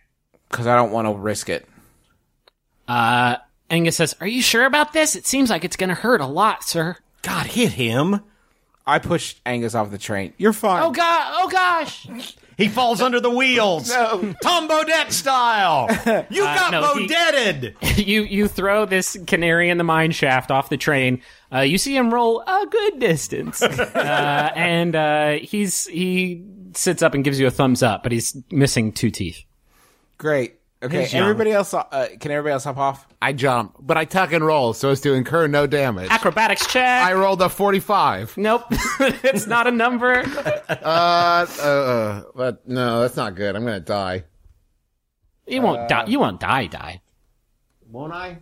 [0.51, 1.68] because I don't want to risk it.
[2.88, 3.37] Uh,
[3.71, 5.14] Angus says, "Are you sure about this?
[5.16, 8.21] It seems like it's going to hurt a lot, sir." God, hit him.
[8.87, 10.33] I pushed Angus off the train.
[10.38, 10.83] You're fine.
[10.83, 11.35] Oh god!
[11.38, 12.07] Oh gosh!
[12.56, 13.88] He falls under the wheels.
[13.88, 14.34] No.
[14.42, 15.88] Tom Bodett style.
[16.30, 17.96] You got no, he- Bodetted.
[18.06, 21.22] you you throw this canary in the mine shaft off the train.
[21.52, 27.14] Uh, you see him roll a good distance, uh, and uh, he's he sits up
[27.14, 29.42] and gives you a thumbs up, but he's missing two teeth.
[30.18, 30.56] Great.
[30.83, 31.73] Okay, He's everybody else.
[31.73, 33.07] Uh, can everybody else hop off?
[33.21, 36.11] I jump, but I tuck and roll so as to incur no damage.
[36.11, 37.05] Acrobatics check.
[37.05, 38.37] I rolled a 45.
[38.37, 38.64] nope,
[39.01, 40.25] it's not a number.
[40.83, 43.55] Uh, uh, uh, but no, that's not good.
[43.55, 44.25] I'm gonna die.
[45.47, 46.07] You won't die.
[46.07, 46.66] You won't die.
[46.66, 47.01] Die.
[47.90, 48.38] Won't I?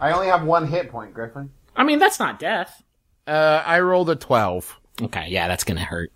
[0.00, 1.50] I only have one hit point, Griffin.
[1.76, 2.82] I mean, that's not death.
[3.26, 4.80] Uh, I rolled a 12.
[5.02, 6.12] Okay, yeah, that's gonna hurt.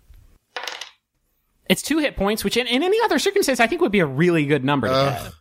[1.69, 4.05] It's two hit points, which in, in any other circumstance I think would be a
[4.05, 5.33] really good number to get.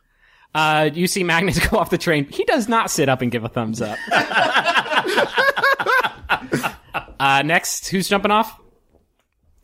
[0.54, 2.24] Uh, you see Magnus go off the train.
[2.26, 3.98] He does not sit up and give a thumbs up.
[7.20, 8.58] uh, next, who's jumping off?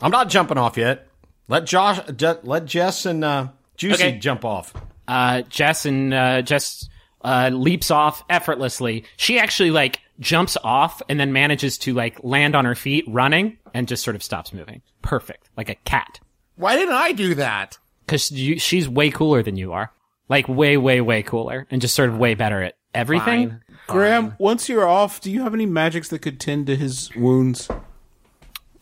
[0.00, 1.08] I'm not jumping off yet.
[1.48, 4.18] Let Josh, Je- let Jess and uh, Juicy Okay.
[4.18, 4.74] jump off.
[5.08, 6.88] Uh, Jess and uh, Jess
[7.22, 9.04] uh, leaps off effortlessly.
[9.16, 13.58] She actually like jumps off and then manages to like land on her feet running
[13.74, 14.82] and just sort of stops moving.
[15.02, 16.20] Perfect, like a cat.
[16.56, 17.78] Why didn't I do that?
[18.06, 18.22] because
[18.62, 19.90] she's way cooler than you are.
[20.28, 23.50] Like way, way, way cooler, and just sort of way better at everything.
[23.50, 23.62] Fine.
[23.86, 27.68] Graham, once you're off, do you have any magics that could tend to his wounds?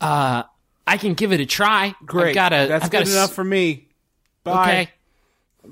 [0.01, 0.45] Uh,
[0.87, 1.95] I can give it a try.
[2.07, 2.29] Great.
[2.29, 2.67] I've got a.
[2.69, 3.89] That's I've got good a, enough for me.
[4.43, 4.63] Bye.
[4.63, 4.91] Okay.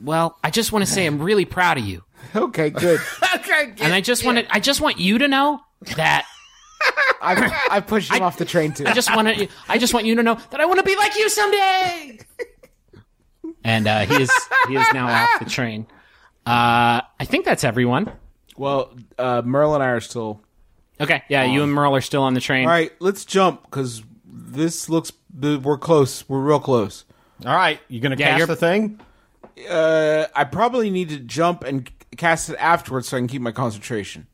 [0.02, 2.02] Well, I just want to say I'm really proud of you,
[2.35, 3.00] Okay, good.
[3.35, 4.46] Okay, and I just want to.
[4.54, 5.61] I just want you to know
[5.96, 6.26] that.
[7.20, 8.87] I I pushed him off the train too.
[8.87, 9.48] I just want to.
[9.68, 12.18] I just want you to know that I want to be like you someday.
[13.64, 14.31] And uh, he is.
[14.68, 15.87] He is now off the train.
[16.46, 18.12] Uh, I think that's everyone.
[18.57, 20.40] well, uh, Merle and I are still.
[21.01, 21.25] Okay.
[21.29, 22.64] Yeah, you and Merle are still on the train.
[22.66, 25.11] All right, let's jump because this looks.
[25.37, 26.29] We're close.
[26.29, 27.05] We're real close.
[27.44, 29.01] All right, you gonna Yeah, cast you're- the thing?
[29.68, 33.51] Uh, I probably need to jump and cast it afterwards so I can keep my
[33.53, 34.29] concentration.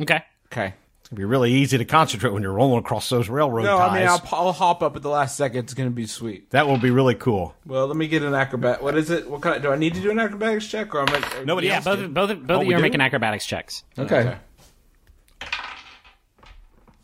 [0.00, 0.22] Okay.
[0.52, 0.74] Okay.
[1.06, 3.90] It's gonna be really easy to concentrate when you're rolling across those railroad No, ties.
[3.92, 5.60] I mean I'll, I'll hop up at the last second.
[5.60, 6.50] It's gonna be sweet.
[6.50, 7.54] that will be really cool.
[7.64, 8.82] Well, let me get an acrobat.
[8.82, 9.30] What is it?
[9.30, 9.62] What kind?
[9.62, 11.44] do I need to do an acrobatics check or am I?
[11.44, 12.82] Nobody Yeah, else both both both Oh, of you are do?
[12.82, 13.84] making acrobatics checks.
[13.96, 14.36] Okay.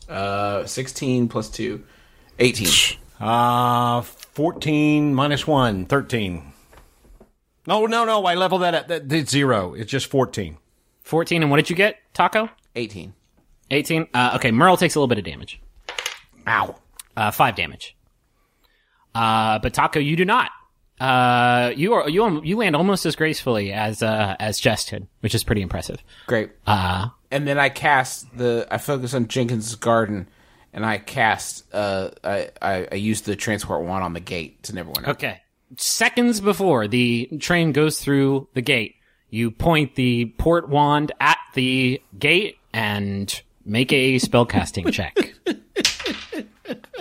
[0.09, 1.81] Uh, 16 plus 2.
[2.39, 2.97] 18.
[3.21, 6.51] Uh, 14 minus 1, 13.
[7.67, 9.73] No, no, no, I leveled that at that, it's zero.
[9.73, 10.57] It's just 14.
[11.03, 12.49] 14, and what did you get, Taako?
[12.75, 13.13] 18.
[13.73, 14.07] 18.
[14.13, 15.59] Uh, okay, Merle takes a little bit of damage.
[16.47, 16.75] Ow.
[17.15, 17.95] Uh, five damage.
[19.13, 20.51] Uh, but Taako, you do not.
[20.99, 25.35] Uh, you are you you land almost as gracefully as uh as Jess did, which
[25.35, 26.01] is pretty impressive.
[26.27, 26.51] Great.
[26.65, 28.67] Uh, and then I cast the.
[28.71, 30.29] I focus on Jenkins' garden,
[30.71, 31.65] and I cast.
[31.73, 35.07] Uh, I I, I used the transport wand on the gate to never out.
[35.09, 35.41] okay.
[35.77, 38.95] Seconds before the train goes through the gate,
[39.31, 45.15] you point the port wand at the gate and make a spellcasting check.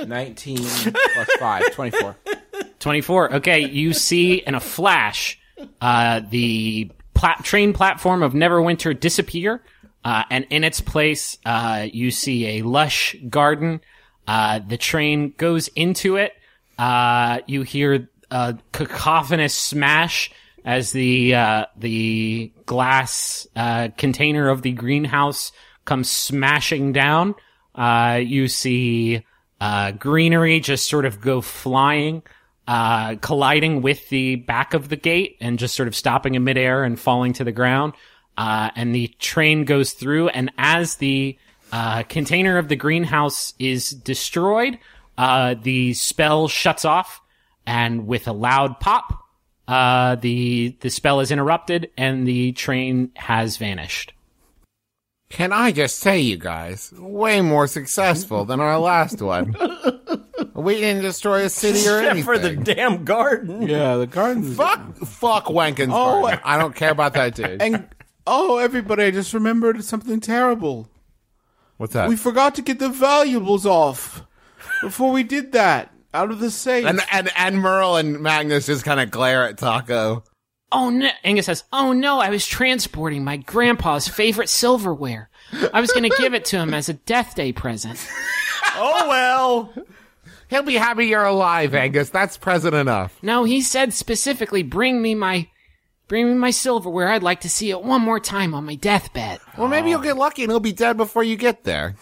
[0.06, 2.16] 19 plus 5, 24.
[2.78, 3.34] 24.
[3.34, 5.38] Okay, you see in a flash
[5.80, 9.62] uh, the plat- train platform of Neverwinter disappear,
[10.04, 13.80] uh, and in its place, uh, you see a lush garden.
[14.26, 16.32] Uh, the train goes into it.
[16.78, 20.32] Uh, you hear a cacophonous smash
[20.64, 25.52] as the uh, the glass uh, container of the greenhouse
[25.84, 27.34] comes smashing down.
[27.74, 29.24] Uh, you see
[29.60, 32.22] uh, greenery just sort of go flying,
[32.66, 36.84] uh, colliding with the back of the gate and just sort of stopping in midair
[36.84, 37.92] and falling to the ground.
[38.36, 41.36] Uh, and the train goes through, and as the
[41.70, 44.78] uh, container of the greenhouse is destroyed,
[45.18, 47.20] uh, the spell shuts off,
[47.66, 49.22] and with a loud pop,
[49.68, 54.11] uh, the the spell is interrupted, and the train has vanished.
[55.32, 59.56] Can I just say, you guys, way more successful than our last one.
[60.54, 62.24] we didn't destroy a city or Except anything.
[62.24, 63.62] for the damn garden.
[63.62, 64.54] Yeah, the garden.
[64.54, 66.40] fuck, fuck Wenken's Oh, garden.
[66.44, 67.62] I don't care about that dude.
[67.62, 67.88] And
[68.26, 69.04] oh, everybody!
[69.04, 70.88] I just remembered something terrible.
[71.78, 72.08] What's that?
[72.10, 74.22] We forgot to get the valuables off
[74.82, 76.84] before we did that out of the safe.
[76.84, 80.24] and and and Merle and Magnus just kind of glare at Taako.
[80.72, 81.08] Oh no!
[81.24, 82.18] Angus says, "Oh no!
[82.18, 85.28] I was transporting my grandpa's favorite silverware.
[85.72, 88.06] I was going to give it to him as a death day present."
[88.74, 89.74] Oh, well.
[90.48, 92.08] He'll be happy you're alive, Angus.
[92.08, 93.18] That's present enough.
[93.20, 95.48] No, he said specifically, "Bring me my
[96.08, 97.08] Bring me my silverware.
[97.08, 99.40] I'd like to see it one more time on my deathbed.
[99.56, 101.96] Well, maybe you'll get lucky and he'll be dead before you get there.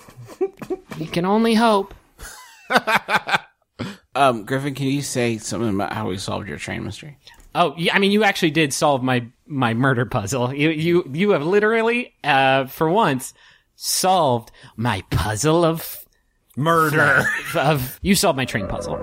[0.98, 1.94] You can only hope.
[4.14, 7.16] Um, Griffin, can you say something about how we solved your train mystery?
[7.54, 10.54] Oh, yeah, I mean, you actually did solve my my murder puzzle.
[10.54, 13.34] You you you have literally, uh, for once,
[13.76, 16.04] solved my puzzle of
[16.56, 17.24] Murder.
[17.54, 17.98] of.
[18.02, 18.98] You solved my train puzzle.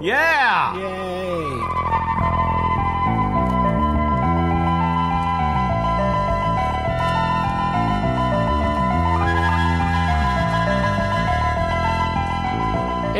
[0.00, 0.76] yeah.
[0.76, 1.79] Yay!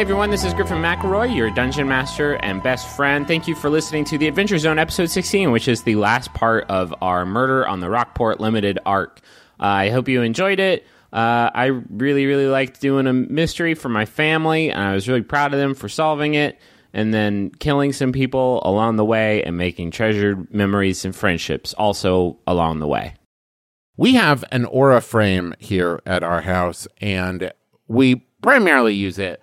[0.00, 3.26] Hey everyone, this is Griffin McElroy, your dungeon master and best friend.
[3.26, 6.64] Thank you for listening to the Adventure Zone episode 16, which is the last part
[6.70, 9.20] of our Murder on the Rockport Limited arc.
[9.60, 10.86] Uh, I hope you enjoyed it.
[11.12, 15.20] Uh, I really, really liked doing a mystery for my family, and I was really
[15.20, 16.58] proud of them for solving it
[16.94, 22.38] and then killing some people along the way and making treasured memories and friendships also
[22.46, 23.16] along the way.
[23.98, 27.52] We have an aura frame here at our house, and
[27.86, 29.42] we primarily use it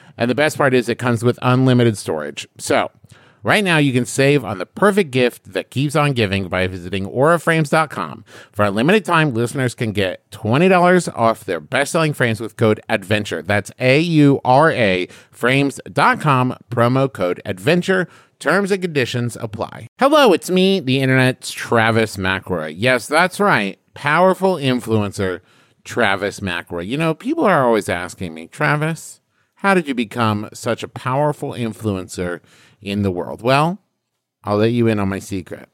[0.17, 2.47] And the best part is it comes with unlimited storage.
[2.57, 2.91] So,
[3.43, 7.07] Right now, you can save on the perfect gift that keeps on giving by visiting
[7.07, 8.23] auraframes.com.
[8.51, 12.81] For a limited time, listeners can get $20 off their best selling frames with code
[12.87, 13.41] ADVENTURE.
[13.41, 18.07] That's A U R A frames.com, promo code ADVENTURE.
[18.39, 19.87] Terms and conditions apply.
[19.99, 22.73] Hello, it's me, the internet's Travis McElroy.
[22.75, 23.79] Yes, that's right.
[23.93, 25.41] Powerful influencer,
[25.83, 26.87] Travis McElroy.
[26.87, 29.20] You know, people are always asking me, Travis,
[29.61, 32.39] how did you become such a powerful influencer
[32.81, 33.43] in the world?
[33.43, 33.77] Well,
[34.43, 35.69] I'll let you in on my secret.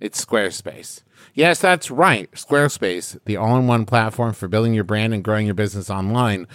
[0.00, 1.02] It's Squarespace.
[1.34, 2.30] Yes, that's right.
[2.30, 6.46] Squarespace, the all in one platform for building your brand and growing your business online.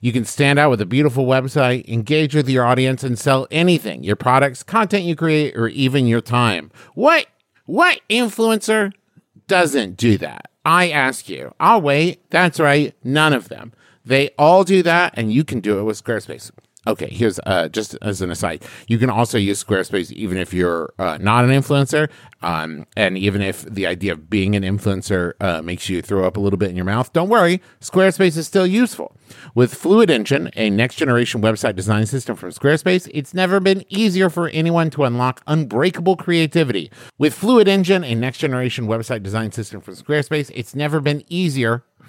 [0.00, 4.02] You can stand out with a beautiful website, engage with your audience, and sell anything
[4.02, 6.72] your products, content you create, or even your time.
[6.94, 7.26] What?
[7.66, 8.92] What influencer
[9.46, 10.50] doesn't do that?
[10.64, 11.54] I ask you.
[11.60, 12.28] I'll wait.
[12.30, 12.96] That's right.
[13.04, 13.72] None of them.
[14.04, 16.50] They all do that, and you can do it with Squarespace.
[16.86, 18.62] Okay, here's uh, just as an aside.
[18.88, 22.08] You can also use Squarespace even if you're uh, not an influencer,
[22.40, 26.38] um, and even if the idea of being an influencer uh, makes you throw up
[26.38, 27.12] a little bit in your mouth.
[27.12, 29.14] Don't worry, Squarespace is still useful.
[29.54, 34.30] With Fluid Engine, a next generation website design system from Squarespace, it's never been easier
[34.30, 36.90] for anyone to unlock unbreakable creativity.
[37.18, 41.84] With Fluid Engine, a next generation website design system from Squarespace, it's never been easier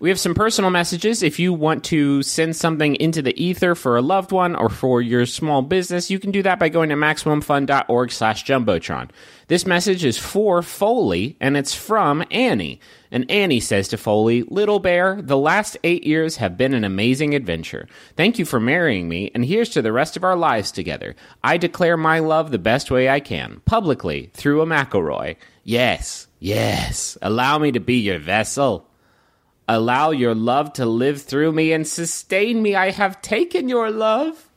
[0.00, 1.24] We have some personal messages.
[1.24, 5.02] If you want to send something into the ether for a loved one or for
[5.02, 9.10] your small business, you can do that by going to MaximumFun.org slash Jumbotron.
[9.48, 12.80] This message is for Foley, and it's from Annie.
[13.10, 17.34] And Annie says to Foley, Little Bear, the last eight years have been an amazing
[17.34, 17.88] adventure.
[18.16, 21.16] Thank you for marrying me, and here's to the rest of our lives together.
[21.42, 25.34] I declare my love the best way I can, publicly, through a McElroy.
[25.64, 28.87] Yes, yes, allow me to be your vessel.
[29.70, 32.74] Allow your love to live through me and sustain me.
[32.74, 34.48] I have taken your love.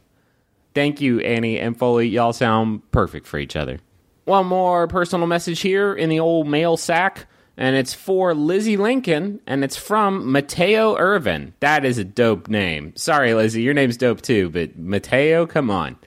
[0.74, 2.08] Thank you, Annie and Foley.
[2.08, 3.80] Y'all sound perfect for each other.
[4.24, 7.26] One more personal message here in the old mail sack,
[7.58, 11.54] and it's for Lizzie Lincoln, and it's from Mateo Irvin.
[11.60, 12.96] That is a dope name.
[12.96, 15.98] Sorry, Lizzie, your name's dope too, but Mateo, come on.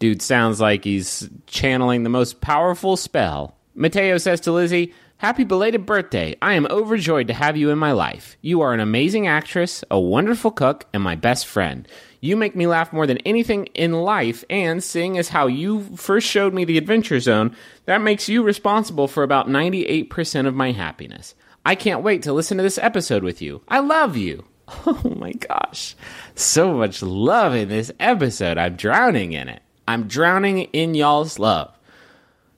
[0.00, 3.54] Dude sounds like he's channeling the most powerful spell.
[3.76, 4.92] Mateo says to Lizzie,
[5.24, 6.36] Happy belated birthday.
[6.42, 8.36] I am overjoyed to have you in my life.
[8.42, 11.88] You are an amazing actress, a wonderful cook, and my best friend.
[12.20, 16.28] You make me laugh more than anything in life, and seeing as how you first
[16.28, 17.56] showed me the Adventure Zone,
[17.86, 21.34] that makes you responsible for about 98% of my happiness.
[21.64, 23.62] I can't wait to listen to this episode with you.
[23.66, 24.44] I love you.
[24.86, 25.96] Oh my gosh.
[26.34, 28.58] So much love in this episode.
[28.58, 29.62] I'm drowning in it.
[29.88, 31.73] I'm drowning in y'all's love.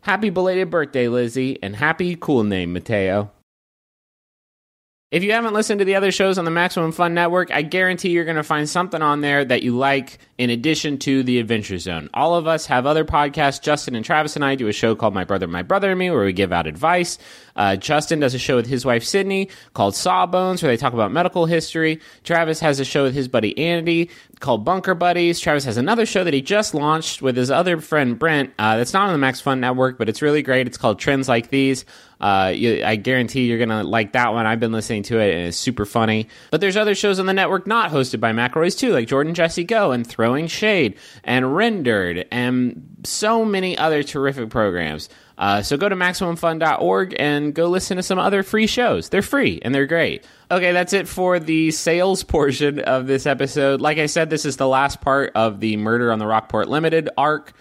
[0.06, 3.32] Happy belated birthday, Lizzie, and happy cool name, Mateo.
[5.10, 8.10] If you haven't listened to the other shows on the Maximum Fun Network, I guarantee
[8.10, 11.78] you're going to find something on there that you like in addition to the Adventure
[11.78, 12.08] Zone.
[12.14, 13.60] All of us have other podcasts.
[13.60, 16.10] Justin and Travis and I do a show called My Brother, My Brother and Me,
[16.10, 17.18] where we give out advice.
[17.56, 21.10] Uh, Justin does a show with his wife Sydnee called Sawbones, where they talk about
[21.10, 22.00] medical history.
[22.22, 24.10] Travis has a show with his buddy Andy
[24.40, 25.40] called Bunker Buddies.
[25.40, 28.52] Travis has another show that he just launched with his other friend Brent.
[28.58, 30.66] Uh, that's not on the Max Fun Network, but it's really great.
[30.66, 31.84] It's called Trends Like These.
[32.20, 34.46] Uh, you, I guarantee you're gonna like that one.
[34.46, 36.28] I've been listening to it and it's super funny.
[36.50, 39.64] But there's other shows on the network not hosted by McElroys too, like Jordan Jesse
[39.64, 45.08] Go and Throwing Shade and Rendered and so many other terrific programs.
[45.38, 49.10] Uh, so go to MaximumFun.org and go listen to some other free shows.
[49.10, 50.24] They're free and they're great.
[50.50, 53.80] Okay, that's it for the sales portion of this episode.
[53.80, 57.10] Like I said, this is the last part of the Murder on the Rockport Limited
[57.18, 57.52] arc.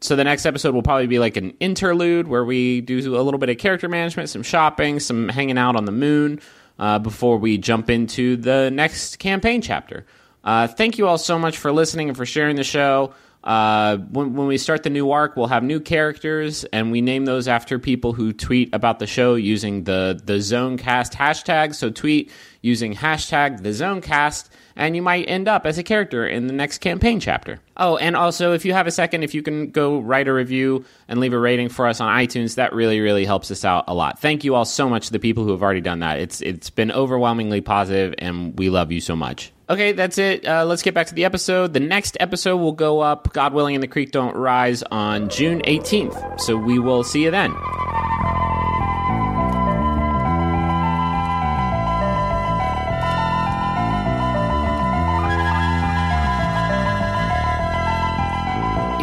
[0.00, 3.38] So the next episode will probably be like an interlude where we do a little
[3.38, 6.40] bit of character management, some shopping, some hanging out on the moon
[6.78, 10.04] uh, before we jump into the next campaign chapter.
[10.44, 13.14] Uh, thank you all so much for listening and for sharing the show.
[13.44, 17.26] Uh, when, when we start the new arc, we'll have new characters, and we name
[17.26, 21.74] those after people who tweet about the show using the the ZoneCast hashtag.
[21.74, 22.32] So tweet
[22.62, 26.78] using hashtag the ZoneCast, and you might end up as a character in the next
[26.78, 27.60] campaign chapter.
[27.76, 30.84] Oh, and also, if you have a second, if you can go write a review
[31.08, 33.94] and leave a rating for us on iTunes, that really, really helps us out a
[33.94, 34.20] lot.
[34.20, 36.20] Thank you all so much to the people who have already done that.
[36.20, 39.52] It's it's been overwhelmingly positive, and we love you so much.
[39.68, 40.46] Okay, that's it.
[40.46, 41.72] Uh, let's get back to the episode.
[41.72, 45.62] The next episode will go up, God willing, and the creek don't rise on June
[45.62, 46.40] 18th.
[46.40, 47.54] So we will see you then.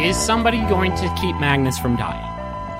[0.02, 2.20] Is somebody going to keep Magnus from dying?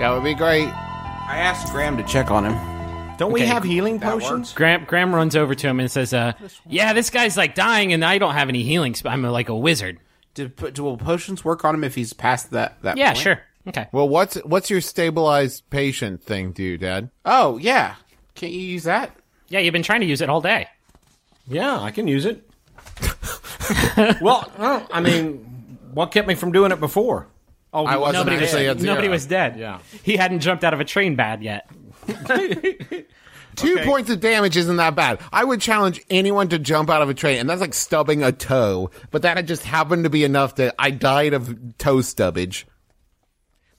[0.01, 0.67] That would be great.
[0.67, 3.17] I asked Graham to check on him.
[3.17, 4.53] Don't we Okay, have healing potions?
[4.53, 6.33] Graham, Graham runs over to him and says, uh,
[6.69, 8.95] "Yeah, this guy's like dying, and I don't have any healing.
[8.99, 9.99] Sp- I'm like a wizard."
[10.35, 12.83] Do, do will potions work on him if he's past that?
[12.83, 13.19] that Yeah, point?
[13.23, 13.41] sure.
[13.69, 13.87] Okay.
[13.93, 17.11] Well, what's what's your stabilized patient thing do, Dad?
[17.25, 17.95] Oh yeah,
[18.35, 19.15] can't you use that?
[19.49, 20.67] Yeah, you've been trying to use it all day.
[21.47, 22.49] Yeah, I can use it.
[24.21, 25.52] well, well, I mean,
[25.93, 27.29] what kept me from doing it before?
[27.73, 29.59] Oh, I wasn't nobody was, actually at nobody was dead.
[29.59, 29.79] Yeah.
[30.03, 31.71] he hadn't jumped out of a train bad yet.
[33.55, 35.21] Two points of damage isn't that bad.
[35.31, 38.33] I would challenge anyone to jump out of a train, and that's like stubbing a
[38.33, 38.91] toe.
[39.11, 42.67] But that had just happened to be enough that I died of toe stubbage.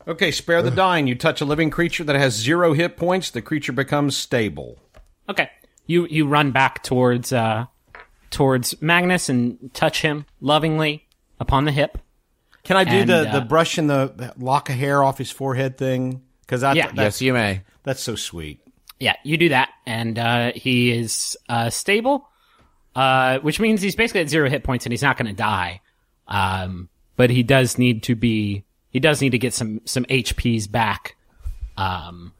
[0.08, 1.08] Okay, spare the dying.
[1.08, 4.78] You touch a living creature that has zero hit points, the creature becomes stable.
[5.30, 5.50] Okay,
[5.88, 7.66] you you run back towards uh
[8.30, 11.08] towards Magnus and touch him lovingly
[11.44, 11.98] upon the hip.
[12.64, 15.18] Can I do And, the, uh, the brush and the the lock of hair off
[15.18, 16.22] his forehead thing?
[16.42, 16.88] Because that, Yeah.
[16.88, 17.62] that's, Yes, you may.
[17.84, 18.60] that's so sweet.
[19.00, 22.28] Yeah, you do that, and uh, he is uh, stable.
[22.96, 25.82] uh, which means he's basically at zero hit points and he's not going to die.
[26.28, 30.70] Um, but he does need to be, he does need to get some, some HPs
[30.72, 31.16] back.
[31.76, 32.34] Um,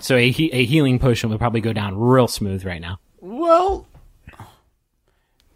[0.00, 2.98] so a, he- a healing potion would probably go down real smooth right now.
[3.20, 3.86] Well,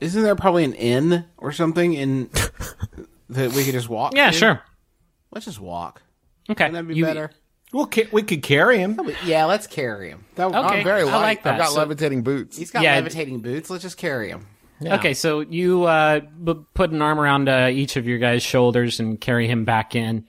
[0.01, 2.30] isn't there probably an inn or something in
[3.30, 4.14] that we could just walk?
[4.14, 4.36] Yeah, to?
[4.36, 4.61] sure.
[5.30, 6.03] Let's just walk.
[6.51, 6.64] Okay.
[6.64, 7.30] Wouldn't that be You- better?
[7.72, 8.99] Well, ca- we could carry him.
[9.24, 10.24] Yeah, let's carry him.
[10.36, 10.57] That, Okay.
[10.57, 11.12] I'm very I light.
[11.22, 11.55] like that.
[11.55, 12.57] I've got So- levitating boots.
[12.57, 12.94] He's got Yeah.
[12.94, 13.68] levitating boots.
[13.68, 14.47] Let's just carry him.
[14.84, 19.01] Okay, so you uh, b- put an arm around uh, each of your guys' shoulders
[19.01, 20.28] and carry him back in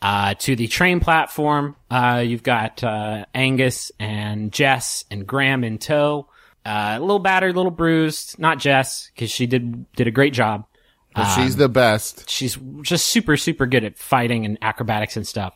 [0.00, 1.76] uh, to the train platform.
[1.90, 6.26] Uh, you've got uh, Angus and Jess and Graham in tow.
[6.64, 8.38] Uh, a little battered, a little bruised.
[8.38, 10.66] Not Jess because she did did a great job.
[11.14, 12.30] But she's the best.
[12.30, 15.54] She's just super super good at fighting and acrobatics and stuff.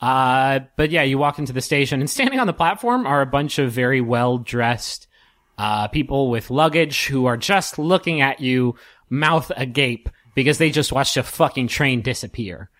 [0.00, 3.26] Uh, but yeah, you walk into the station and standing on the platform are a
[3.26, 5.08] bunch of very well dressed
[5.56, 8.76] uh, people with luggage who are just looking at you,
[9.10, 12.70] mouth agape, because they just watched a fucking train disappear.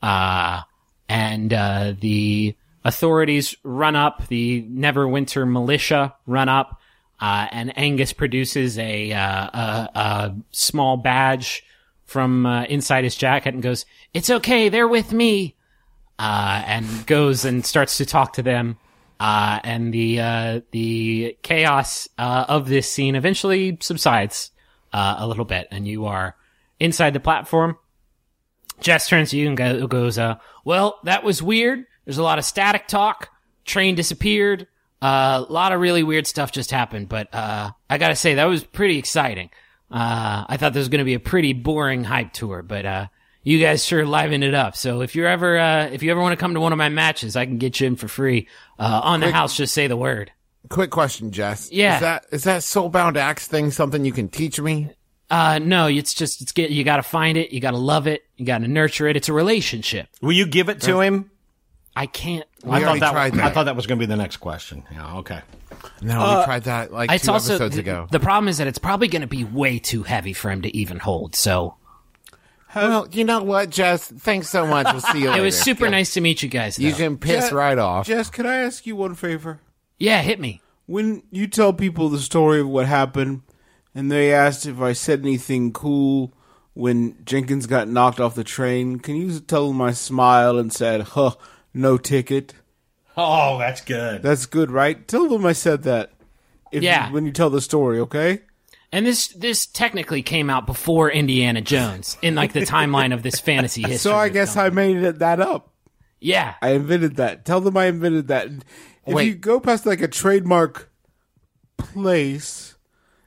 [0.00, 0.62] Uh,
[1.08, 6.80] and, uh, the authorities run up, the Neverwinter militia run up,
[7.20, 11.64] uh, and Angus produces a, uh, a, a small badge
[12.04, 15.54] from, uh, inside his jacket and goes, it's okay, they're with me.
[16.18, 18.76] Uh, and goes and starts to talk to them.
[19.20, 24.50] Uh, and the, uh, the chaos, uh, of this scene eventually subsides,
[24.92, 26.34] uh, a little bit and you are
[26.80, 27.76] inside the platform.
[28.80, 31.84] Jess turns to you and go, goes, uh, well, that was weird.
[32.04, 33.30] There's a lot of static talk.
[33.64, 34.66] Train disappeared.
[35.00, 38.46] Uh, a lot of really weird stuff just happened, but, uh, I gotta say, that
[38.46, 39.50] was pretty exciting.
[39.90, 43.06] Uh, I thought this was gonna be a pretty boring hype tour, but, uh,
[43.44, 44.76] you guys sure livened it up.
[44.76, 46.88] So if you're ever, uh, if you ever want to come to one of my
[46.88, 48.48] matches, I can get you in for free.
[48.78, 50.32] Uh, on the house, just say the word.
[50.68, 51.70] Quick question, Jess.
[51.72, 51.94] Yeah.
[51.94, 54.90] Is that is that soulbound axe thing something you can teach me?
[55.30, 58.44] Uh, no, it's just, it's get, you gotta find it, you gotta love it, you
[58.44, 59.16] gotta nurture it.
[59.16, 60.08] It's a relationship.
[60.20, 61.30] Will you give it to him?
[61.94, 62.44] I can't.
[62.64, 63.12] We I thought that.
[63.12, 64.82] tried I thought that was going to be the next question.
[64.92, 65.18] Yeah.
[65.18, 65.40] Okay.
[66.02, 68.08] No, we uh, tried that like It's two also episodes the, ago.
[68.10, 70.76] the problem is that it's probably going to be way too heavy for him to
[70.76, 71.36] even hold.
[71.36, 71.76] So
[72.74, 74.08] well, you know what, Jess?
[74.08, 74.86] Thanks so much.
[74.92, 76.76] We'll see you it was super nice to meet you guys.
[76.76, 76.84] Though.
[76.86, 78.06] You can piss Ja- right off.
[78.06, 79.60] Jess, could I ask you one favor?
[79.98, 80.60] yeah, hit me.
[80.86, 83.42] When you tell people the story of what happened,
[83.94, 86.32] and they asked if I said anything cool
[86.74, 91.02] when Jenkins got knocked off the train, can you tell them I smiled and said,
[91.02, 91.34] "Huh,
[91.78, 92.54] no ticket"?
[93.16, 94.22] Oh, that's good.
[94.22, 95.06] That's good, right?
[95.08, 96.12] Tell them I said that.
[96.70, 97.08] If Yeah.
[97.08, 98.42] You, when you tell the story, okay?
[98.92, 103.40] And this this technically came out before Indiana Jones in like the timeline of this
[103.40, 103.98] fantasy history.
[103.98, 104.56] So I guess.
[104.56, 105.72] I made it, that up.
[106.20, 106.54] yeah.
[106.62, 107.44] I invented that.
[107.44, 108.48] Tell them I invented that.
[109.06, 109.26] If Wait.
[109.26, 110.90] you go past like a trademark
[111.76, 112.76] place,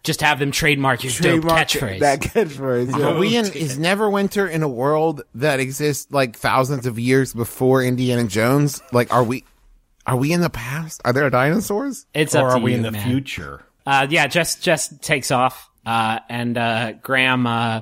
[0.04, 2.00] Just have them trademark your dope trademark catchphrase.
[2.00, 2.98] that catchphrase.
[3.00, 3.06] yeah.
[3.10, 7.84] Are we in, is Neverwinter in a world that exists like thousands of years before
[7.84, 8.82] Indiana Jones?
[8.92, 9.44] Like, are we,
[10.08, 11.02] are we in the past?
[11.06, 12.08] Are there dinosaurs?
[12.16, 13.08] it's Or up are to we you, in the man.
[13.08, 13.64] future?
[13.86, 17.82] Uh, yeah, just Jess takes off, uh, and uh, Graham uh,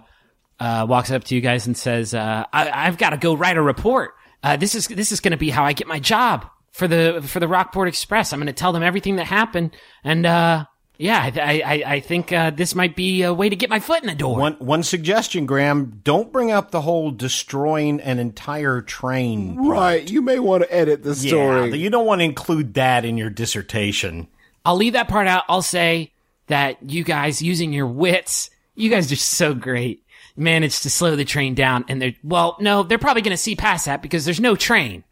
[0.60, 3.56] uh, walks up to you guys and says, uh, I- "I've got to go write
[3.58, 4.12] a report.
[4.44, 7.22] Uh, this is this is going to be how I get my job for the
[7.26, 8.32] for the Rockport Express.
[8.34, 9.72] I'm going to tell them everything that happened,
[10.04, 10.66] and uh,
[11.00, 14.02] yeah, I I, I think uh, this might be a way to get my foot
[14.02, 14.38] in the door.
[14.38, 16.02] One one suggestion, Graham.
[16.04, 19.56] Don't bring up the whole destroying an entire train.
[19.56, 20.08] Right.
[20.12, 21.70] You may want to edit the story.
[21.70, 24.28] Yeah, you don't want to include that in your dissertation.
[24.66, 25.46] I'll leave that part out.
[25.48, 26.12] I'll say
[26.48, 30.04] that you guys using your wits, you guys are so great.
[30.36, 33.56] Managed to slow the train down, and they're well, no, they're probably going to see
[33.56, 35.06] past that because there's no train.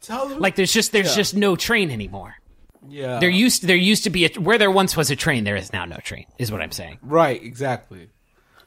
[0.00, 0.38] Tell them.
[0.38, 2.36] Like there's just there's just no train anymore.
[2.88, 3.18] Yeah.
[3.18, 5.44] There used there used to be a where there once was a train.
[5.44, 6.26] There is now no train.
[6.38, 6.98] Is what I'm saying.
[7.02, 7.42] right.
[7.42, 8.08] Exactly.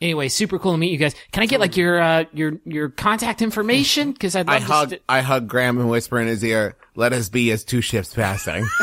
[0.02, 1.16] Anyway, super cool to meet you guys.
[1.32, 4.12] Can I get like your uh your your contact information?
[4.12, 4.74] Because I'd I love to.
[4.74, 7.82] hug, st- I hug Graham and whisper in his ear, let us be as two
[7.82, 8.68] ships passing.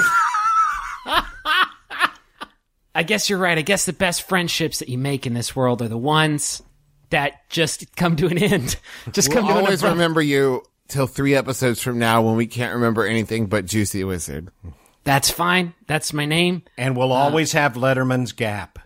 [2.94, 3.56] I guess you're right.
[3.56, 6.62] I guess the best friendships that you make in this world are the ones
[7.10, 8.76] that just come to an end.
[9.12, 12.36] Just come we'll to an always abrupt- remember you till three episodes from now when
[12.36, 14.50] we can't remember anything but Juicy Wizard.
[15.04, 15.74] That's fine.
[15.86, 16.62] That's my name.
[16.78, 18.78] And we'll uh, always have Letterman's Gap.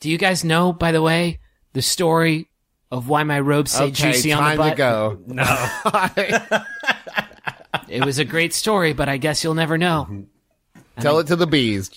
[0.00, 1.40] Do you guys know, by the way,
[1.74, 2.48] the story
[2.90, 5.20] of why my robes say Okay, juicy on the time to go.
[5.26, 5.44] No.
[7.88, 10.26] it was a great story, but I guess you'll never know.
[11.00, 11.90] Tell it to the bees.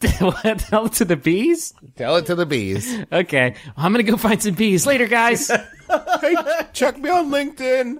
[0.00, 1.74] Tell it to the bees?
[1.96, 3.04] Tell it to the bees.
[3.12, 3.54] Okay.
[3.66, 4.86] Well, I'm going to go find some bees.
[4.86, 5.48] Later, guys.
[5.48, 6.34] Hey,
[6.72, 7.98] check me on LinkedIn.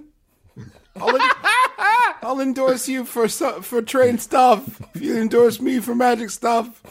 [2.21, 4.81] I'll, endorse you for for train stuff.
[4.93, 6.81] If you endorse me for magic stuff.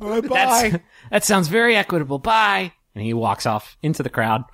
[0.00, 0.68] All right, bye.
[0.70, 2.18] That's, that sounds very equitable.
[2.18, 2.72] Bye.
[2.94, 4.44] And he walks off into the crowd.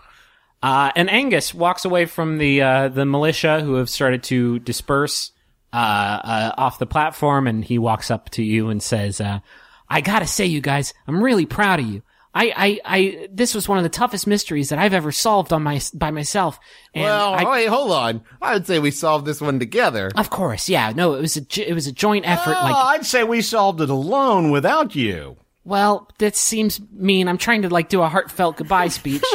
[0.62, 5.32] Uh, and Angus walks away from the uh, the militia who have started to disperse
[5.72, 9.40] uh, uh, off the platform, and he walks up to you and says, uh,
[9.88, 12.02] "I gotta say, you guys, I'm really proud of you.
[12.32, 15.64] I, I, I, this was one of the toughest mysteries that I've ever solved on
[15.64, 16.60] my by myself.
[16.94, 18.22] And Well, I, wait, hold on.
[18.40, 20.10] I would say we solved this one together.
[20.14, 22.56] of course, yeah, no, it was a, it was a joint effort.
[22.56, 25.38] Oh, like, I'd say we solved it alone without you.
[25.64, 27.26] well, that seems mean.
[27.26, 29.24] I'm trying to like do a heartfelt goodbye speech.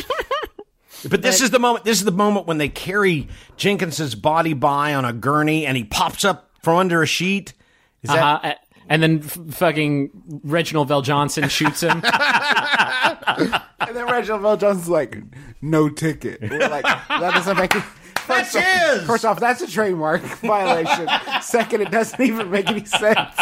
[1.08, 1.86] But this is the moment.
[1.86, 3.28] This is the moment when they carry
[3.58, 7.54] Jenkins's body by on a gurney, and he pops up from under a sheet.
[8.02, 8.54] Is that Uh-huh.
[8.90, 10.12] And then f- fucking
[10.44, 12.02] Reginald VelJohnson shoots him.
[13.88, 15.18] And then Reginald VelJohnson's like,
[15.62, 16.42] no ticket.
[16.42, 17.82] We're like, that doesn't make it.
[17.82, 18.64] First That's off,
[18.98, 19.04] his!
[19.08, 21.08] First off, that's a trademark violation.
[21.42, 23.36] Second, it doesn't even make any sense.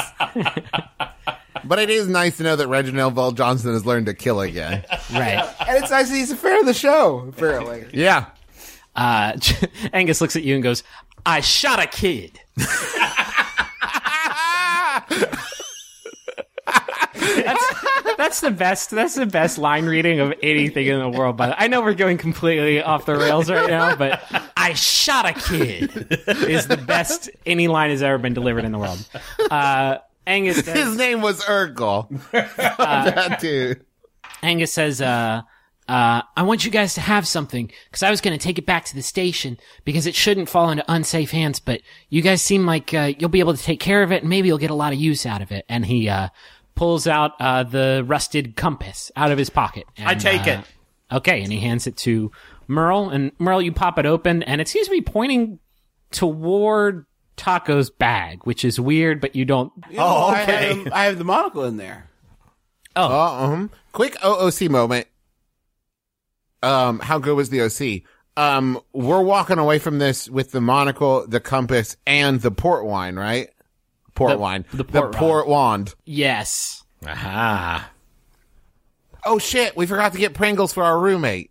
[1.64, 4.84] But it is nice to know that Reginald VelJohnson has learned to kill again.
[5.14, 5.56] right.
[5.68, 7.86] And it's nice that he's a fan of the show, apparently.
[7.94, 8.26] yeah.
[8.96, 9.38] Uh,
[9.94, 10.84] Angus looks at you and goes,
[11.26, 12.39] I shot a kid.
[17.36, 18.92] That's, that's the best.
[18.92, 21.38] That's the best line reading of anything in the world.
[21.38, 23.96] But I know we're going completely off the rails right now.
[23.96, 24.24] But
[24.56, 28.80] I shot a kid is the best any line has ever been delivered in the
[28.80, 29.08] world.
[29.50, 32.08] Uh, Angus His name was Urkel.
[32.32, 33.86] that dude.
[34.42, 35.42] Angus says, uh,
[35.88, 38.66] uh, I want you guys to have something because I was going to take it
[38.66, 41.60] back to the station because it shouldn't fall into unsafe hands.
[41.60, 44.30] But you guys seem like uh, you'll be able to take care of it and
[44.30, 45.66] maybe you'll get a lot of use out of it.
[45.68, 46.30] And he uh,
[46.76, 49.86] pulls out uh, the rusted compass out of his pocket.
[49.97, 50.59] I take uh, it.
[51.15, 52.32] Okay, and he hands it to
[52.67, 55.59] Merle, and Merle, you pop it open, and it seems to be pointing
[56.11, 57.05] toward
[57.38, 59.71] Taako's bag, which is weird, but you don't.
[59.97, 60.76] Oh, I okay.
[60.76, 62.09] have, I have the monocle in there.
[62.95, 65.07] Uh, um, quick OOC moment.
[66.61, 68.03] Um, how good was the OC?
[68.36, 73.15] Um, we're walking away from this with the monocle, the compass, and the port wine,
[73.15, 73.49] right?
[74.16, 74.66] Port The- wine.
[74.74, 75.95] the port port wand.
[76.05, 76.84] Yes.
[77.07, 77.89] Aha.
[79.26, 81.49] Oh shit, we forgot to get Pringles for our roommate.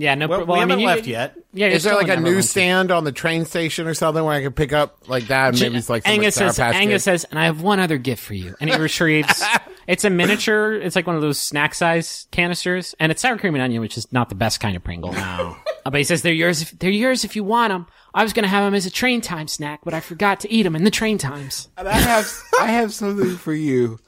[0.00, 0.14] Yeah.
[0.14, 0.28] No.
[0.28, 1.36] Well, well, we I haven't you- left yet.
[1.52, 1.68] Yeah.
[1.68, 2.34] Is there like a Neverland.
[2.36, 5.50] newsstand on the train station or something where I can pick up like that?
[5.50, 7.04] And maybe it's like some, Angus like, says, Angus Kids?
[7.04, 8.54] says, and I have one other gift for you.
[8.60, 9.42] And he retrieves.
[9.86, 10.74] it's a miniature.
[10.74, 13.98] It's like one of those snack size canisters, and it's sour cream and onion, which
[13.98, 15.12] is not the best kind of Pringle.
[15.12, 15.56] No.
[15.82, 16.60] Uh, but he says they're yours.
[16.60, 17.86] If, they're yours if you want them.
[18.12, 20.52] I was going to have them as a train time snack, but I forgot to
[20.52, 21.68] eat them in the train times.
[21.78, 22.30] And I have
[22.60, 23.98] I have something for you.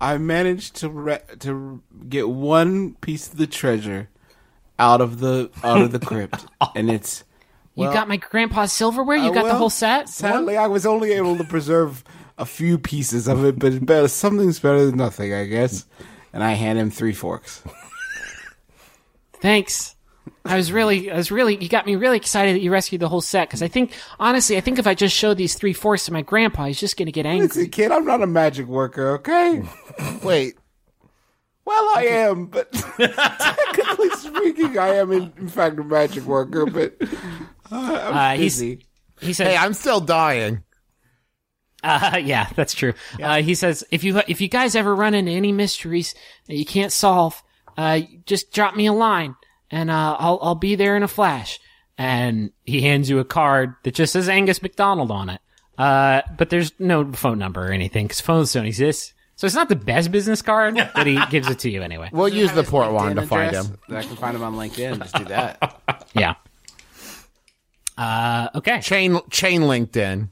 [0.00, 4.08] I managed to re- to get one piece of the treasure
[4.78, 7.24] out of the out of the crypt, and it's
[7.74, 9.16] you got my grandpa's silverware.
[9.16, 10.08] You Uh, got the whole set.
[10.08, 12.02] Sadly, I was only able to preserve
[12.36, 15.86] a few pieces of it, but better, something's better than nothing, I guess.
[16.32, 17.62] And I hand him three forks.
[19.40, 19.94] Thanks.
[20.44, 23.08] I was really, I was really, you got me really excited that you rescued the
[23.08, 26.06] whole set because I think, honestly, I think if I just showed these three fourths
[26.06, 27.46] to my grandpa, he's just going to get angry.
[27.48, 29.62] Listen, kid, I'm not a magic worker, okay?
[30.22, 30.56] Wait,
[31.68, 36.64] Well, I am, but technically speaking, I am in, in fact a magic worker.
[36.64, 36.96] But
[37.70, 38.86] uh, I'm Uh, busy.
[39.20, 40.62] He says, hey, I'm still dying.
[41.84, 42.94] Uh, yeah, that's true.
[43.22, 46.14] Uh, he says, if you, if you guys ever run into any mysteries
[46.46, 47.42] that you can't solve,
[47.76, 49.34] uh, just drop me a line
[49.70, 51.60] and, uh, I'll, I'll be there in a flash.
[51.98, 55.40] And he hands you a card that just says Angus McDonald on it.
[55.76, 59.12] Uh, but there's no phone number or anything because phones don't exist.
[59.38, 62.10] So it's not the best business card, but he gives it to you anyway.
[62.12, 63.68] We'll use the port wand to find address?
[63.68, 63.78] him.
[63.88, 64.98] I can find him on LinkedIn.
[64.98, 65.80] Just do that.
[66.12, 66.34] Yeah.
[67.96, 68.80] Uh, okay.
[68.80, 70.30] Chain chain LinkedIn.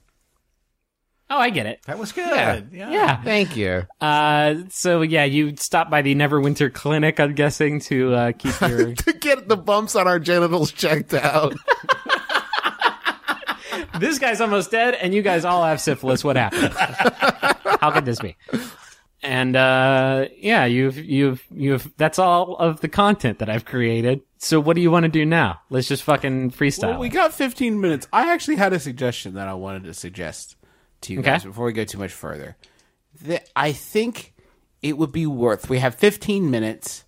[1.30, 1.82] Oh, I get it.
[1.86, 2.68] That was good.
[2.72, 2.90] Yeah.
[2.90, 3.22] Yeah.
[3.22, 3.86] Thank you.
[4.00, 8.94] Uh, so yeah, you stopped by the Neverwinter Clinic, I'm guessing, to, uh, keep your,
[8.96, 11.54] to get the bumps on our genitals checked out.
[14.00, 16.24] this guy's almost dead, and you guys all have syphilis.
[16.24, 16.72] What happened?
[17.80, 18.34] How could this be?
[19.22, 24.20] And uh, yeah, you've you've you've that's all of the content that I've created.
[24.38, 25.60] So what do you want to do now?
[25.70, 26.90] Let's just fucking freestyle.
[26.90, 28.06] well, we got 15 minutes.
[28.12, 30.56] I actually had a suggestion that I wanted to suggest
[31.02, 31.30] to you Okay.
[31.30, 32.56] guys before we go too much further.
[33.22, 34.34] That I think
[34.82, 35.70] it would be worth.
[35.70, 37.04] We have 15 minutes.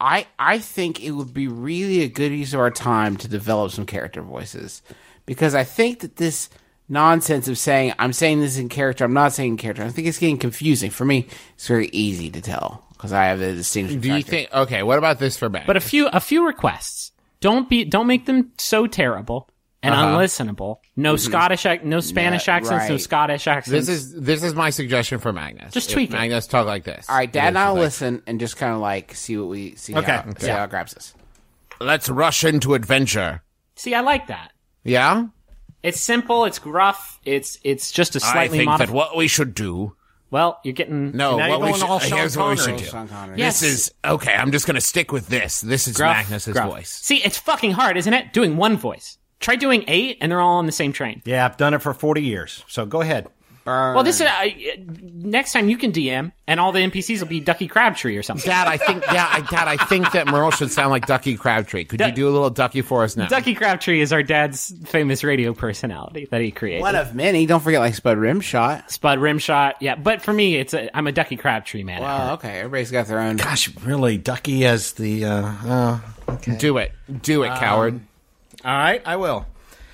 [0.00, 3.70] I I think it would be really a good use of our time to develop
[3.70, 4.82] some character voices
[5.24, 6.48] because I think that this
[6.88, 9.82] nonsense of saying I'm saying this in character, I'm not saying in character.
[9.82, 11.26] I think it's getting confusing for me.
[11.54, 14.00] It's very easy to tell because I have a distinction.
[14.00, 14.30] Do you factor.
[14.30, 14.52] think?
[14.52, 15.64] Okay, what about this for Ben?
[15.66, 17.12] but a few a few requests.
[17.40, 19.48] Don't be don't make them so terrible.
[19.80, 20.18] and uh-huh.
[20.18, 20.78] unlistenable.
[20.96, 21.30] No mm-hmm.
[21.30, 22.96] Scottish, ac- no Spanish Yeah, accents, no.
[22.96, 23.86] Scottish accents.
[23.86, 25.72] This is this is my suggestion for Magnus.
[25.72, 26.14] Just If tweak it.
[26.14, 27.08] Magnus talk like this.
[27.08, 29.76] All right, Dad and I'll like, listen and just kind of like see what we
[29.76, 29.94] see.
[29.94, 30.10] Okay.
[30.10, 31.14] how, see how it grabs us.
[31.80, 33.42] Let's rush into adventure.
[33.76, 34.52] See, I like that.
[34.82, 35.26] Yeah.
[35.82, 36.44] It's simple.
[36.44, 37.20] It's gruff.
[37.24, 38.88] It's it's just a I slightly think modified.
[38.88, 39.94] that what we should do.
[40.30, 42.56] well, you're getting No, Now what you're we going should, all Sean here's what we
[42.56, 42.78] Connery.
[42.78, 42.90] should do.
[42.90, 43.38] Sean Connery.
[43.38, 43.60] Yes.
[43.60, 44.32] This is okay.
[44.34, 45.60] I'm just gonna stick with this.
[45.60, 46.70] This is gruff, Magnus's gruff.
[46.70, 46.90] voice.
[46.90, 48.32] See, it's fucking hard, isn't it?
[48.32, 49.18] Doing one voice.
[49.40, 51.22] Try doing eight, and they're all on the same train.
[51.24, 52.64] Yeah, I've done it for 40 years.
[52.66, 53.28] So go ahead.
[53.68, 54.48] Well, this is uh,
[55.02, 58.48] next time you can DM, and all the NPCs will be Ducky Crabtree or something.
[58.48, 61.84] Dad, I think yeah, I, Dad, I think that Merle should sound like Ducky Crabtree.
[61.84, 63.26] Could you do a little Ducky for us now?
[63.26, 66.80] Ducky Crabtree is our dad's famous radio personality that he created.
[66.82, 67.46] One of many.
[67.46, 68.90] Don't forget like Spud Rimshot.
[68.90, 69.94] Spud Rimshot, yeah.
[69.96, 72.00] But for me, it's a, I'm a Ducky Crabtree man.
[72.02, 72.58] Well, okay.
[72.60, 73.36] Everybody's got their own.
[73.36, 75.24] Gosh, really, Ducky as the.
[75.24, 76.00] Uh, uh,
[76.58, 76.92] Do it,
[77.22, 78.00] do it, coward.
[78.64, 79.46] all right, I will.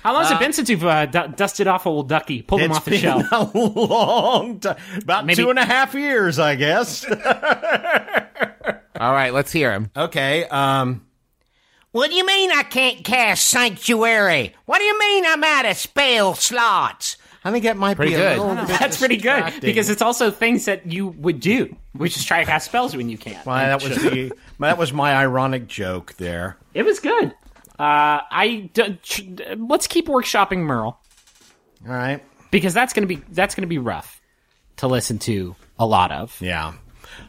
[0.05, 2.71] How long has it been since you've uh, du- dusted off old Ducky, pulled him
[2.71, 3.25] off the been shelf?
[3.31, 4.77] a long time.
[5.01, 7.03] About Maybe- two and a half years, I guess.
[8.99, 9.89] All right, let's hear him.
[9.97, 10.45] okay.
[10.45, 11.05] Um,
[11.91, 14.53] What do you mean I can't cast Sanctuary?
[14.65, 17.17] What do you mean I'm out of spell slots?
[17.43, 18.37] I think that might Pretty be good.
[18.37, 22.15] a little bit That's pretty good because it's also things that you would do, which
[22.17, 23.45] is try to cast spells when you can't.
[23.45, 26.57] Well, that was the that was my ironic joke there.
[26.73, 27.33] It was good.
[27.79, 29.21] Uh, I d- tr-
[29.57, 30.97] let's keep workshopping Merle
[31.85, 32.23] All right.
[32.51, 34.21] because that's gonna be that's gonna be rough
[34.77, 36.39] to listen to a lot of.
[36.41, 36.73] Yeah.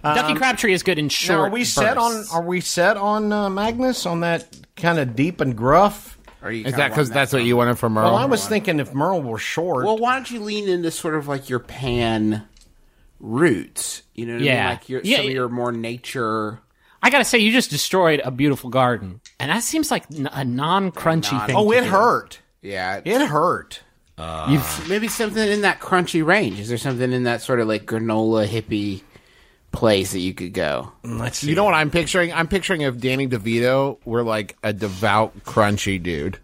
[0.02, 1.38] Ducky Crabtree is good in Now, short.
[1.40, 2.12] are we set on?
[2.12, 2.32] bursts.
[2.34, 6.18] Are we set on uh, Magnus on that kind of deep and gruff?
[6.42, 8.06] Are you Is kinda that because wanting that's what you wanted from Merle?
[8.12, 9.84] Well, I was thinking if Merle were short.
[9.84, 12.44] Well, why don't you lean into sort of like your pan
[13.20, 14.02] roots?
[14.14, 14.60] You know what I Yeah.
[14.62, 14.70] mean?
[14.70, 16.60] Like your, Yeah, some of it- your more nature.
[17.06, 20.44] I gotta say, you just destroyed a beautiful garden, and that seems like n- a
[20.44, 21.54] non-crunchy thing.
[21.54, 21.90] oh, to it do.
[21.90, 22.40] hurt.
[22.62, 23.00] Yeah.
[23.04, 23.80] It hurt.
[24.18, 26.58] Uh, maybe something in that crunchy range.
[26.58, 29.02] Is there something in that sort of like granola hippie
[29.70, 30.90] place that you could go?
[31.04, 31.48] Mm, let's see.
[31.50, 32.32] You know what I'm picturing?
[32.32, 36.38] I'm picturing if Danny DeVito were like a devout, crunchy dude.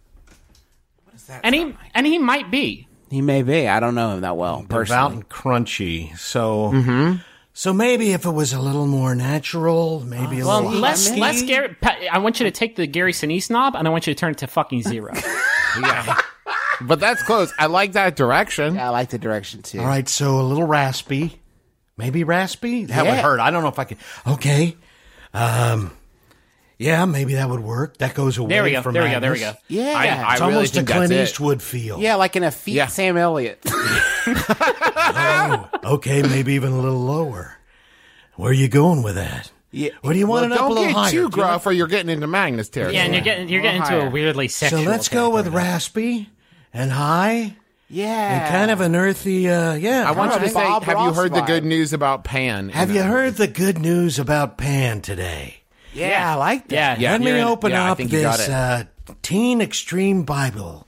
[1.06, 1.40] What is that?
[1.42, 2.86] And he and he might be.
[3.10, 3.66] He may be.
[3.66, 5.14] I don't know him that well Devout personally.
[5.14, 6.16] and crunchy.
[6.18, 7.16] So, mm-hmm.
[7.54, 11.20] So maybe if it was a little more natural, maybe a Well, little less husky.
[11.20, 11.76] less Gary.
[12.10, 14.32] I want you to take the Gary Sinise knob, and I want you to turn
[14.32, 15.12] it to fucking zero.
[15.80, 16.18] yeah.
[16.80, 17.52] But that's close.
[17.58, 18.78] I like that direction.
[18.78, 19.80] I like the direction too.
[19.80, 21.40] All right, so a little raspy,
[21.96, 22.86] maybe raspy.
[22.86, 23.38] That would hurt.
[23.40, 23.98] I don't know if I can.
[24.26, 24.76] Okay,
[25.34, 25.96] um,
[26.82, 27.96] yeah, maybe that would work.
[27.98, 28.48] That goes away.
[28.48, 28.82] There we go.
[28.82, 29.20] For There we go.
[29.20, 29.52] There we go.
[29.68, 29.92] Yeah.
[29.96, 31.22] I- I It's really almost a think that's Clint it.
[31.22, 32.00] Eastwood feel.
[32.00, 32.86] yeah, like in a feat Yeah.
[32.88, 33.60] Sam Elliott.
[35.84, 37.56] Okay, maybe even a little lower.
[38.36, 39.50] Where are you going with that?
[39.70, 39.90] Yeah.
[40.02, 41.72] What do you want Well, it up a don't get too Do you gruff, or
[41.72, 42.96] you're getting into Magnus territory.
[42.96, 44.06] Yeah, and you're getting you're getting into higher.
[44.06, 44.84] a weirdly sexual.
[44.84, 45.64] So let's go with territory.
[45.64, 46.30] raspy
[46.72, 47.56] and high
[47.88, 48.44] yeah.
[48.44, 49.48] and kind of an earthy.
[49.48, 51.92] Uh, yeah, I want you to say, Bob have you Ross heard the good news
[51.92, 52.68] about Pan?
[52.68, 55.61] Have you heard the good news about Pan today?
[55.94, 56.74] Yeah, I like that.
[56.74, 57.12] Yeah, Yeah.
[57.12, 58.84] Let me in- open yeah, up think you got this uh,
[59.22, 60.86] Teen Extreme Bible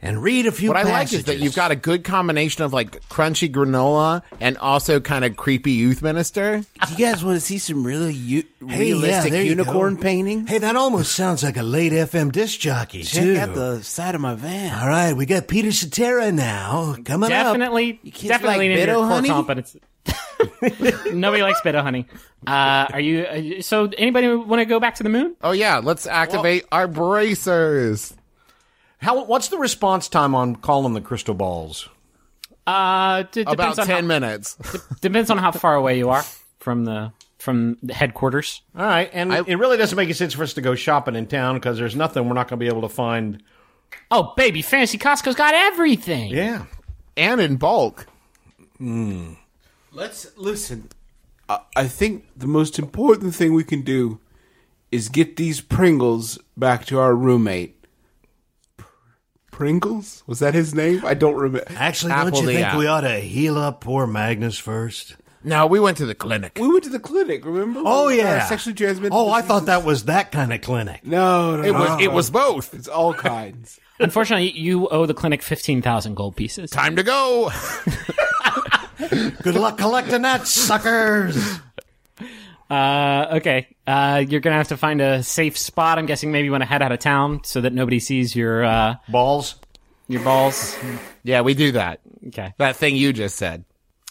[0.00, 2.72] and read a few What I like is that you've got a good combination of
[2.72, 6.62] like crunchy granola and also kind of creepy youth minister.
[6.90, 10.46] You guys want to see some really u- Hey, realistic there you unicorn painting?
[10.46, 13.36] Hey, that almost sounds like a late FM disc jockey, Check too.
[13.36, 14.78] out the side of my van.
[14.78, 16.94] All right, we got Peter Cetera now.
[17.04, 17.30] Coming up.
[17.30, 19.28] Definitely, definitely like into your Bido core honey?
[19.28, 19.76] competence.
[21.12, 22.06] Nobody likes Bido honey.
[22.46, 23.22] Uh, are you?
[23.24, 25.36] Uh, so, anybody want to go back to the moon?
[25.42, 28.14] Oh yeah, let's activate our bracers.
[28.98, 29.24] How?
[29.24, 31.88] What's the response time on calling the crystal balls?
[32.66, 34.56] Uh, d- About on ten how, minutes.
[35.00, 36.24] depends on how far away you are
[36.58, 38.62] from the from the headquarters.
[38.76, 41.26] All right, and it really doesn't make any sense for us to go shopping in
[41.26, 43.42] town because there's nothing we're not going to be able to find.
[44.10, 46.30] Oh, baby, fancy Costco's got everything.
[46.30, 46.66] Yeah.
[47.16, 48.06] and in bulk.
[49.98, 50.90] Let's listen.
[51.48, 54.20] I, I think the most important thing we can do
[54.92, 57.84] is get these Pringles back to our roommate.
[58.76, 58.84] Pr-
[59.50, 60.22] Pringles?
[60.28, 61.04] Was that his name?
[61.04, 61.64] I don't remember.
[61.74, 62.78] Actually, Apple don't you the think app.
[62.78, 65.16] we ought to heal up poor Magnus first?
[65.42, 66.58] No, we went to the clinic.
[66.60, 67.82] We went to the clinic, remember?
[67.84, 69.14] Oh Uh, yeah, sexually transmitted.
[69.14, 71.04] Oh, I thought that was that kind of clinic.
[71.04, 71.78] No, no, It no.
[71.80, 72.72] was it was both.
[72.72, 73.80] It's all kinds.
[73.98, 76.70] Unfortunately, you owe the clinic fifteen thousand gold pieces.
[76.70, 77.50] Time to go.
[78.98, 81.36] Good luck collecting that, suckers.
[82.70, 83.68] Uh, okay.
[83.86, 85.98] Uh, you're gonna have to find a safe spot.
[85.98, 88.64] I'm guessing maybe you want to head out of town so that nobody sees your
[88.64, 89.54] uh, Balls.
[90.08, 90.76] your balls.
[91.22, 92.00] Yeah, we do that.
[92.28, 92.52] Okay.
[92.58, 93.64] That thing you just said.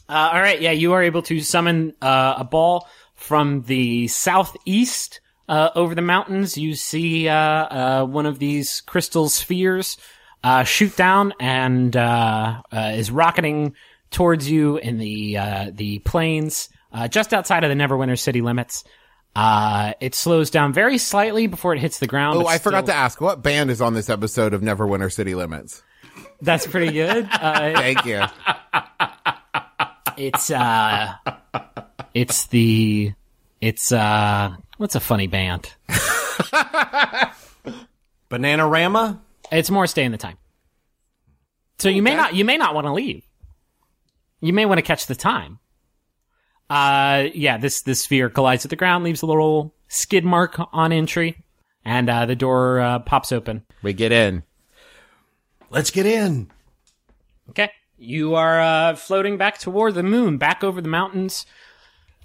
[0.09, 0.59] Uh, all right.
[0.59, 5.19] Yeah, you are able to summon uh, a ball from the southeast
[5.49, 6.57] uh, over the mountains.
[6.57, 9.97] You see uh, uh, one of these crystal spheres
[10.43, 13.75] uh, shoot down and uh, uh, is rocketing
[14.11, 18.83] towards you in the uh, the plains uh, just outside of the Neverwinter city limits.
[19.35, 22.37] Uh, it slows down very slightly before it hits the ground.
[22.39, 25.11] Oh, but I forgot still- to ask, what band is on this episode of Neverwinter
[25.13, 25.83] City Limits?
[26.41, 27.27] That's pretty good.
[27.31, 28.23] Uh, Thank you.
[30.17, 31.13] it's uh,
[32.15, 33.13] it's the
[33.61, 35.71] it's uh, what's a funny band?
[38.31, 39.19] Bananarama?
[39.51, 40.37] It's more stay in the time.
[41.79, 43.23] So you may not you may not want to leave.
[44.39, 45.59] You may want to catch the time.
[46.69, 50.91] Uh yeah, this this sphere collides with the ground, leaves a little skid mark on
[50.91, 51.43] entry,
[51.85, 53.63] and uh, the door uh, pops open.
[53.81, 54.43] We get in.
[55.69, 56.51] Let's get in.
[57.49, 57.71] Okay.
[57.97, 61.45] You are uh, floating back toward the moon, back over the mountains.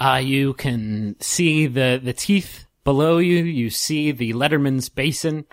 [0.01, 3.45] Uh, you can see the, the teeth below you.
[3.45, 5.47] You see the Letterman's Basin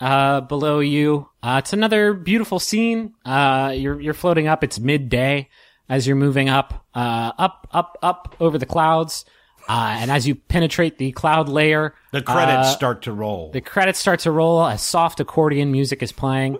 [0.00, 1.28] uh, below you.
[1.42, 3.14] Uh, it's another beautiful scene.
[3.24, 4.64] Uh, you're you're floating up.
[4.64, 5.48] It's midday
[5.90, 9.26] as you're moving up, uh, up, up, up over the clouds.
[9.68, 13.50] Uh, and as you penetrate the cloud layer, The credits uh, start to roll.
[13.50, 14.64] the credits start to roll.
[14.64, 16.56] A soft accordion music is playing,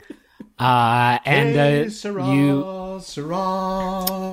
[0.58, 1.90] uh, and uh,
[2.30, 3.00] you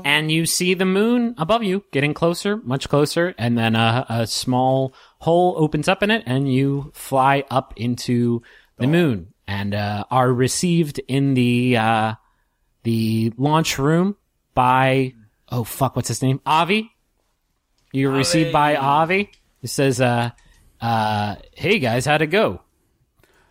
[0.05, 4.27] and you see the moon above you, getting closer, much closer, and then a, a
[4.27, 8.41] small hole opens up in it, and you fly up into
[8.77, 12.13] the moon, and uh, are received in the uh,
[12.83, 14.17] the launch room
[14.57, 15.13] by
[15.49, 16.41] oh fuck, what's his name?
[16.43, 16.91] Avi.
[17.93, 19.29] You're received by Avi.
[19.61, 20.31] It says, uh,
[20.81, 22.61] uh, "Hey guys, how'd it go?"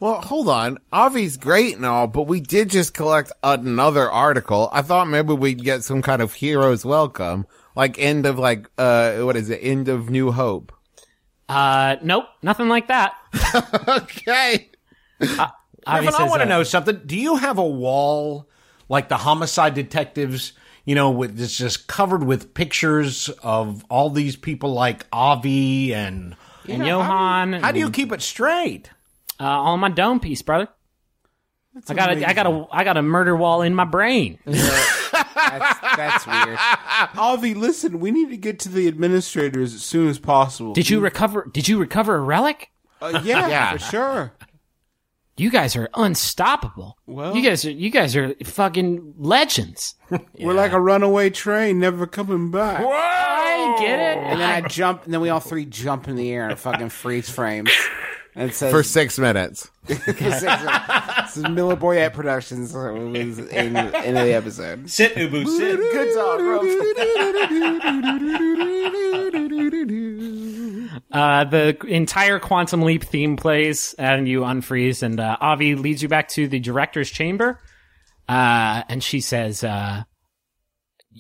[0.01, 0.79] Well, hold on.
[0.93, 4.69] Avi's great and all, but we did just collect another article.
[4.73, 7.47] I thought maybe we'd get some kind of hero's welcome.
[7.77, 9.61] Like end of like, uh, what is it?
[9.63, 10.73] End of New Hope.
[11.49, 13.15] Uh, nope, nothing like that.
[13.89, 14.71] Okay.
[15.21, 15.33] Avi
[15.87, 17.01] Evan, I says, want to uh, know something.
[17.07, 18.51] Do you have a wall
[18.89, 20.53] like the homicide detectives?
[20.87, 26.37] You know, with it's just covered with pictures of all these people like Avi and.
[26.69, 27.53] and Johan.
[27.55, 28.91] How do you keep it straight?
[29.39, 30.69] uh, on my dome piece, brother?
[31.89, 34.39] I got a, I got a, I got a murder wall in my brain.
[34.47, 36.59] That's, that's weird.
[37.17, 40.73] Avi, listen, we need to get to the administrators as soon as possible.
[40.73, 41.49] Did you recover?
[41.53, 42.71] Did you recover a relic?
[43.01, 43.73] Uh, yeah, Yeah.
[43.73, 44.33] for sure.
[45.39, 46.97] You guys are unstoppable.
[47.07, 49.95] Well- you guys are, you guys are fucking legends.
[50.41, 52.81] We're like a runaway train, never coming back.
[52.83, 54.17] I get it.
[54.19, 56.89] And then I jump, and then we all three jump in the air and fucking
[56.89, 57.71] freeze frames.
[58.35, 59.71] And it says For six minutes.
[59.87, 64.91] this is Miller Boyett Productions so it was in the end of the episode.
[64.91, 65.77] Sit, Ubu, sit.
[65.79, 66.61] Good song, bro.
[71.13, 76.09] Uh, the entire Quantum Leap theme plays, and you unfreeze, and uh, Avi leads you
[76.09, 77.61] back to the director's chamber.
[78.29, 80.03] Uh, and she says, uh,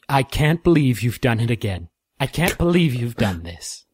[0.08, 1.88] "I can't believe you've done it again.
[2.18, 3.84] I can't believe you've done this."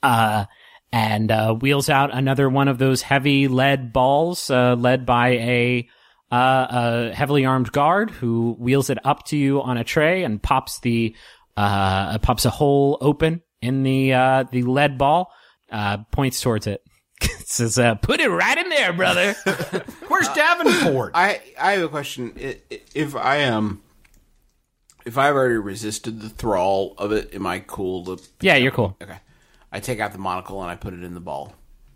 [0.00, 0.44] Uh,
[0.92, 5.88] and uh, wheels out another one of those heavy lead balls, uh, led by a
[6.30, 6.66] uh,
[7.10, 10.78] a heavily armed guard who wheels it up to you on a tray and pops
[10.80, 11.16] the
[11.56, 15.32] uh, pops a hole open in the uh, the lead ball,
[15.70, 16.82] uh, points towards it.
[17.44, 19.34] Says, uh, "Put it right in there, brother."
[20.08, 21.12] Where's Davenport?
[21.14, 22.32] I I have a question.
[22.38, 23.82] I- I- If I am,
[25.04, 28.22] if I've already resisted the thrall of it, am I cool to?
[28.40, 28.96] yeah, you're cool.
[29.02, 29.18] Okay,
[29.72, 31.54] I take out the monocle and I put it in the ball.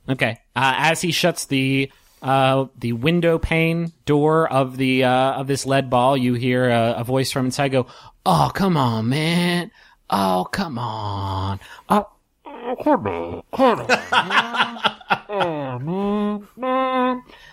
[0.08, 0.38] Okay.
[0.56, 1.92] Uh, as he shuts the
[2.22, 6.94] uh, the window pane door of the uh, of this lead ball, you hear a,
[6.98, 7.86] a voice from inside go,
[8.26, 9.70] "Oh, come on, man!
[10.14, 11.58] Oh, come on!
[11.88, 12.08] Oh,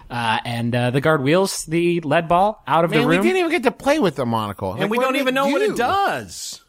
[0.09, 3.17] Uh, and uh, the guard wheels the lead ball out of Man, the room.
[3.19, 4.71] we didn't even get to play with the monocle.
[4.71, 6.61] and Like, we don't even know what it does.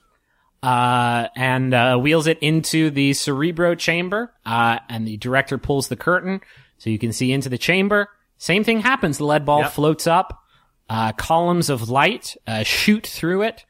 [0.62, 4.32] uh, and uh, wheels it into the cerebro chamber.
[4.44, 6.40] Uh, and the director pulls the curtain
[6.78, 8.08] so you can see into the chamber.
[8.36, 9.18] Same thing happens.
[9.18, 9.72] The lead ball Yep.
[9.72, 10.42] floats up.
[10.88, 13.64] Uh, columns of light uh, shoot through it,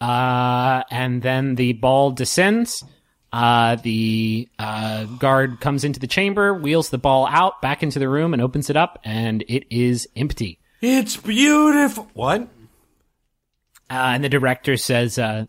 [0.00, 2.84] uh, and then the ball descends.
[3.32, 8.08] Uh, the uh, guard comes into the chamber, wheels the ball out back into the
[8.08, 10.58] room, and opens it up, and it is empty.
[10.80, 12.08] It's beautiful.
[12.14, 12.42] What?
[13.90, 15.46] Uh, and the director says, uh,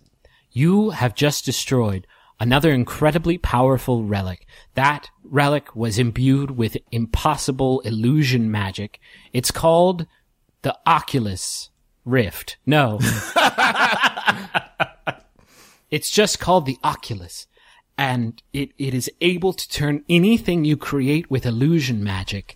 [0.52, 2.08] You have just destroyed
[2.40, 4.48] another incredibly powerful relic.
[4.76, 9.00] That relic was imbued with impossible illusion magic.
[9.34, 10.08] It's called
[10.62, 11.70] the Oculus
[12.10, 12.58] Rift.
[12.66, 13.00] No.
[15.92, 17.48] it's just called the Oculus.
[17.98, 22.56] And it, it is able to turn anything you create with illusion magic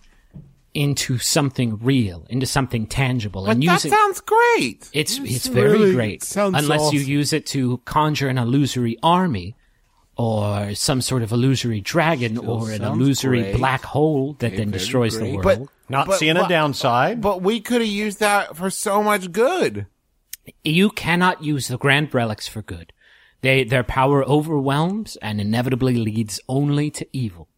[0.72, 4.88] into something real, into something tangible, But and that sounds great.
[4.92, 9.54] it's it's very really- great unless you use it to conjure an illusory army
[10.16, 13.56] or some sort of illusory dragon or an illusory great.
[13.56, 15.42] black hole that then very destroys the world.
[15.42, 17.20] But Not but seeing wha- a downside.
[17.20, 19.86] But we could have used that for so much good.
[20.62, 22.92] you cannot use the grand relics for good.
[23.40, 27.48] They their power overwhelms and inevitably leads only to evil.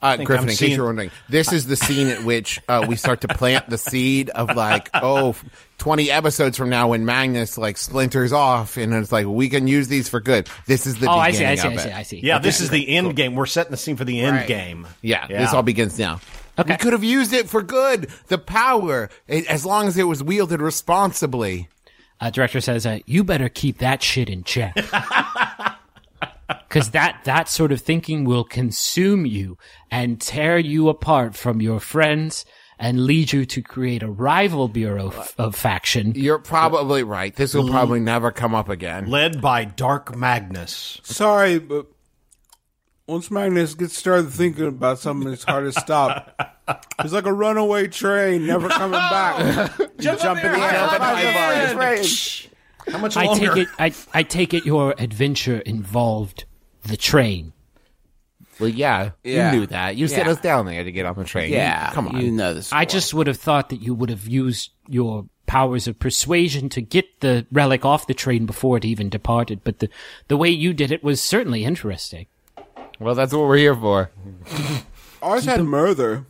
[0.00, 2.94] Uh, Griffin, I'm in case you're wondering, this is the scene at which uh, we
[2.94, 5.34] start to plant the seed of like, oh,
[5.78, 9.88] 20 episodes from now when Magnus like splinters off and it's like, we can use
[9.88, 10.48] these for good.
[10.66, 11.90] This is the Oh, I see, I see, I see.
[11.90, 12.20] I see.
[12.20, 13.34] yeah, this is the end game.
[13.34, 14.46] We're setting the scene for the end Right.
[14.46, 14.86] game.
[15.02, 15.40] Yeah, Yeah.
[15.40, 16.20] this all begins now.
[16.60, 16.74] Okay.
[16.74, 18.08] We could have used it for good.
[18.28, 21.68] The power, eh, as long as it was wielded responsibly.
[22.20, 24.76] uh, director says, uh, "You better keep that shit in check."
[26.68, 29.56] Because that, that sort of thinking will consume you
[29.90, 32.44] and tear you apart from your friends
[32.78, 36.12] and lead you to create a rival bureau f- of faction.
[36.14, 37.34] You're probably right.
[37.34, 39.08] This will probably never come up again.
[39.08, 41.00] Led by Dark Magnus.
[41.02, 41.86] Sorry, but
[43.06, 46.34] once Magnus gets started thinking about something, it's hard to stop.
[47.02, 49.38] It's like a runaway train, never coming back.
[49.98, 52.02] Jump, in the air.
[52.92, 53.54] How much I longer?
[53.54, 56.44] take it, I, I take it your adventure involved
[56.82, 57.52] the train.
[58.60, 59.52] Well, yeah, Yeah.
[59.52, 59.96] you knew that.
[59.96, 60.32] You set Yeah.
[60.32, 61.52] us down there to get on the train.
[61.52, 62.20] Yeah, come on.
[62.20, 62.72] You know this.
[62.72, 66.80] I just would have thought that you would have used your powers of persuasion to
[66.82, 69.88] get the relic off the train before it even departed, but the,
[70.26, 72.26] the way you did it was certainly interesting.
[72.98, 74.10] Well, that's what we're here for.
[75.22, 76.26] Ours had murder.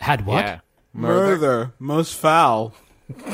[0.00, 0.44] Had what?
[0.44, 0.60] Yeah.
[0.92, 1.72] Murder.
[1.80, 2.72] Most foul.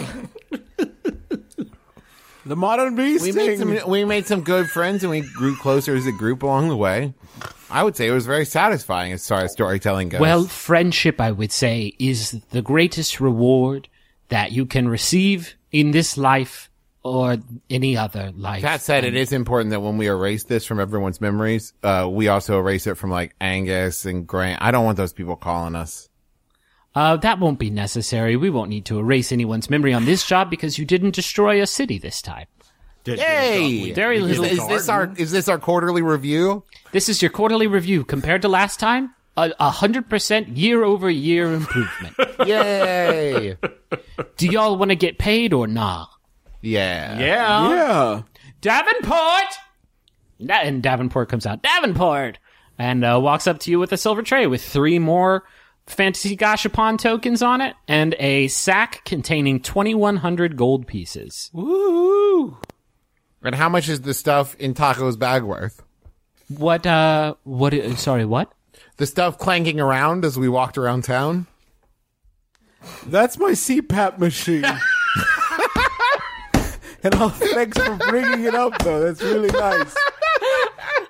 [2.50, 3.22] the modern beast.
[3.22, 6.42] We made some we made some good friends and we grew closer as a group
[6.42, 7.14] along the way.
[7.70, 10.20] I would say it was very satisfying as far as storytelling goes.
[10.20, 13.88] Well, friendship, I would say, is the greatest reward
[14.30, 16.68] that you can receive in this life
[17.04, 17.36] or
[17.70, 18.62] any other life.
[18.62, 22.26] that said, it is important that when we erase this from everyone's memories, uh, we
[22.26, 24.60] also erase it from like Angus and Grant.
[24.60, 26.09] I don't want those people calling us.
[26.94, 28.36] Uh, that won't be necessary.
[28.36, 31.66] We won't need to erase anyone's memory on this job because you didn't destroy a
[31.66, 32.46] city this time.
[33.04, 34.44] Did- Hey, Very is, little.
[34.44, 36.64] is this our is this our quarterly review?
[36.92, 39.14] This is your quarterly review compared to last time.
[39.36, 42.16] A a hundred percent year over year improvement.
[42.46, 43.56] Yay!
[44.36, 46.06] Do y'all want to get paid or nah?
[46.60, 47.18] yeah.
[47.18, 47.70] Yeah.
[47.70, 48.22] Yeah.
[48.60, 49.54] Davenport!
[50.48, 51.62] And Davenport comes out.
[51.62, 52.38] Davenport!
[52.78, 55.44] And uh, walks up to you with a silver tray with three more
[55.90, 61.50] Fantasy Gashapon tokens on it and a sack containing 2,100 gold pieces.
[61.52, 62.58] Woo.
[63.42, 65.82] And how much is the stuff in Taako's bag worth?
[66.48, 68.52] What, uh, what, sorry, what?
[68.96, 71.46] The stuff clanking around as we walked around town.
[73.06, 74.64] That's my CPAP machine.
[77.02, 79.00] and I'll, thanks for bringing it up, though.
[79.00, 79.94] That's really nice.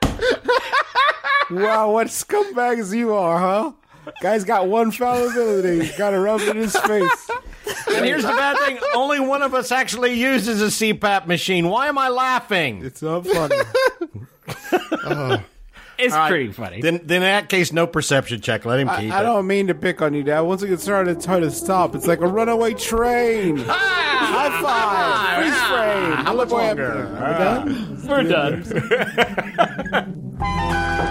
[1.51, 3.73] wow, what scumbags you are, huh?
[4.21, 5.87] Guy's got one fallibility.
[5.87, 7.31] He's got to rub it in his face.
[7.89, 11.69] And here's the bad thing: only one of us actually uses a CPAP machine.
[11.69, 12.85] Why am I laughing?
[12.85, 13.57] It's not funny.
[16.03, 16.81] It's pretty funny.
[16.81, 18.65] Then, then in that case, no perception check.
[18.65, 19.13] Let him keep it.
[19.13, 19.25] I it.
[19.25, 20.41] don't mean to pick on you, Dad.
[20.41, 21.95] Once it gets started, it's hard to stop.
[21.95, 23.63] It's like a runaway train.
[23.69, 24.01] Ah!
[24.21, 25.43] High five.
[25.43, 25.69] Freeze ah!
[25.69, 26.13] frame.
[26.25, 27.09] How much longer?
[28.09, 28.65] We're done.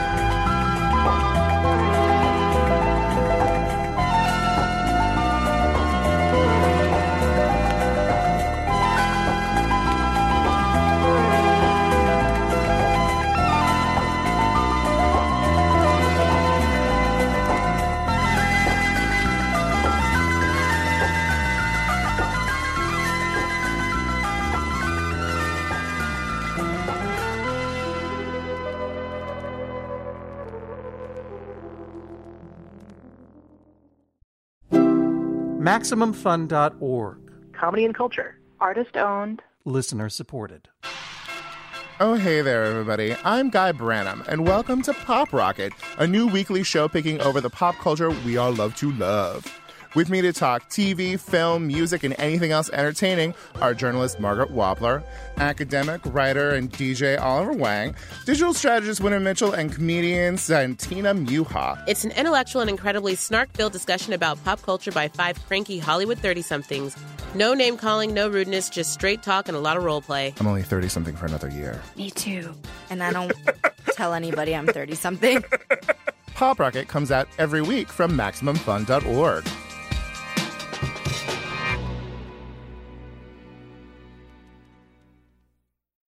[35.69, 37.17] MaximumFun.org.
[37.53, 38.39] Comedy and culture.
[38.59, 39.43] Artist owned.
[39.65, 40.67] Listener supported.
[41.99, 43.15] Oh, hey there, everybody.
[43.23, 47.51] I'm Guy Branum, and welcome to Pop Rocket, a new weekly show picking over the
[47.51, 49.58] pop culture we all love to love.
[49.95, 55.03] With me to talk TV, film, music, and anything else entertaining are journalist Margaret Wappler,
[55.37, 61.83] academic, writer, and DJ Oliver Wang, digital strategist Wynter Mitchell, and comedian Santina Muha.
[61.87, 66.19] It's an intellectual and incredibly snark filled discussion about pop culture by five cranky Hollywood
[66.19, 66.95] 30 somethings.
[67.33, 70.35] No name calling, no rudeness, just straight talk and a lot of role play.
[70.39, 71.81] I'm only 30 something for another year.
[71.97, 72.53] Me too.
[72.91, 73.33] And I don't
[73.93, 75.43] tell anybody I'm 30 something.
[76.35, 79.45] Pop Rocket comes out every week from MaximumFun.org.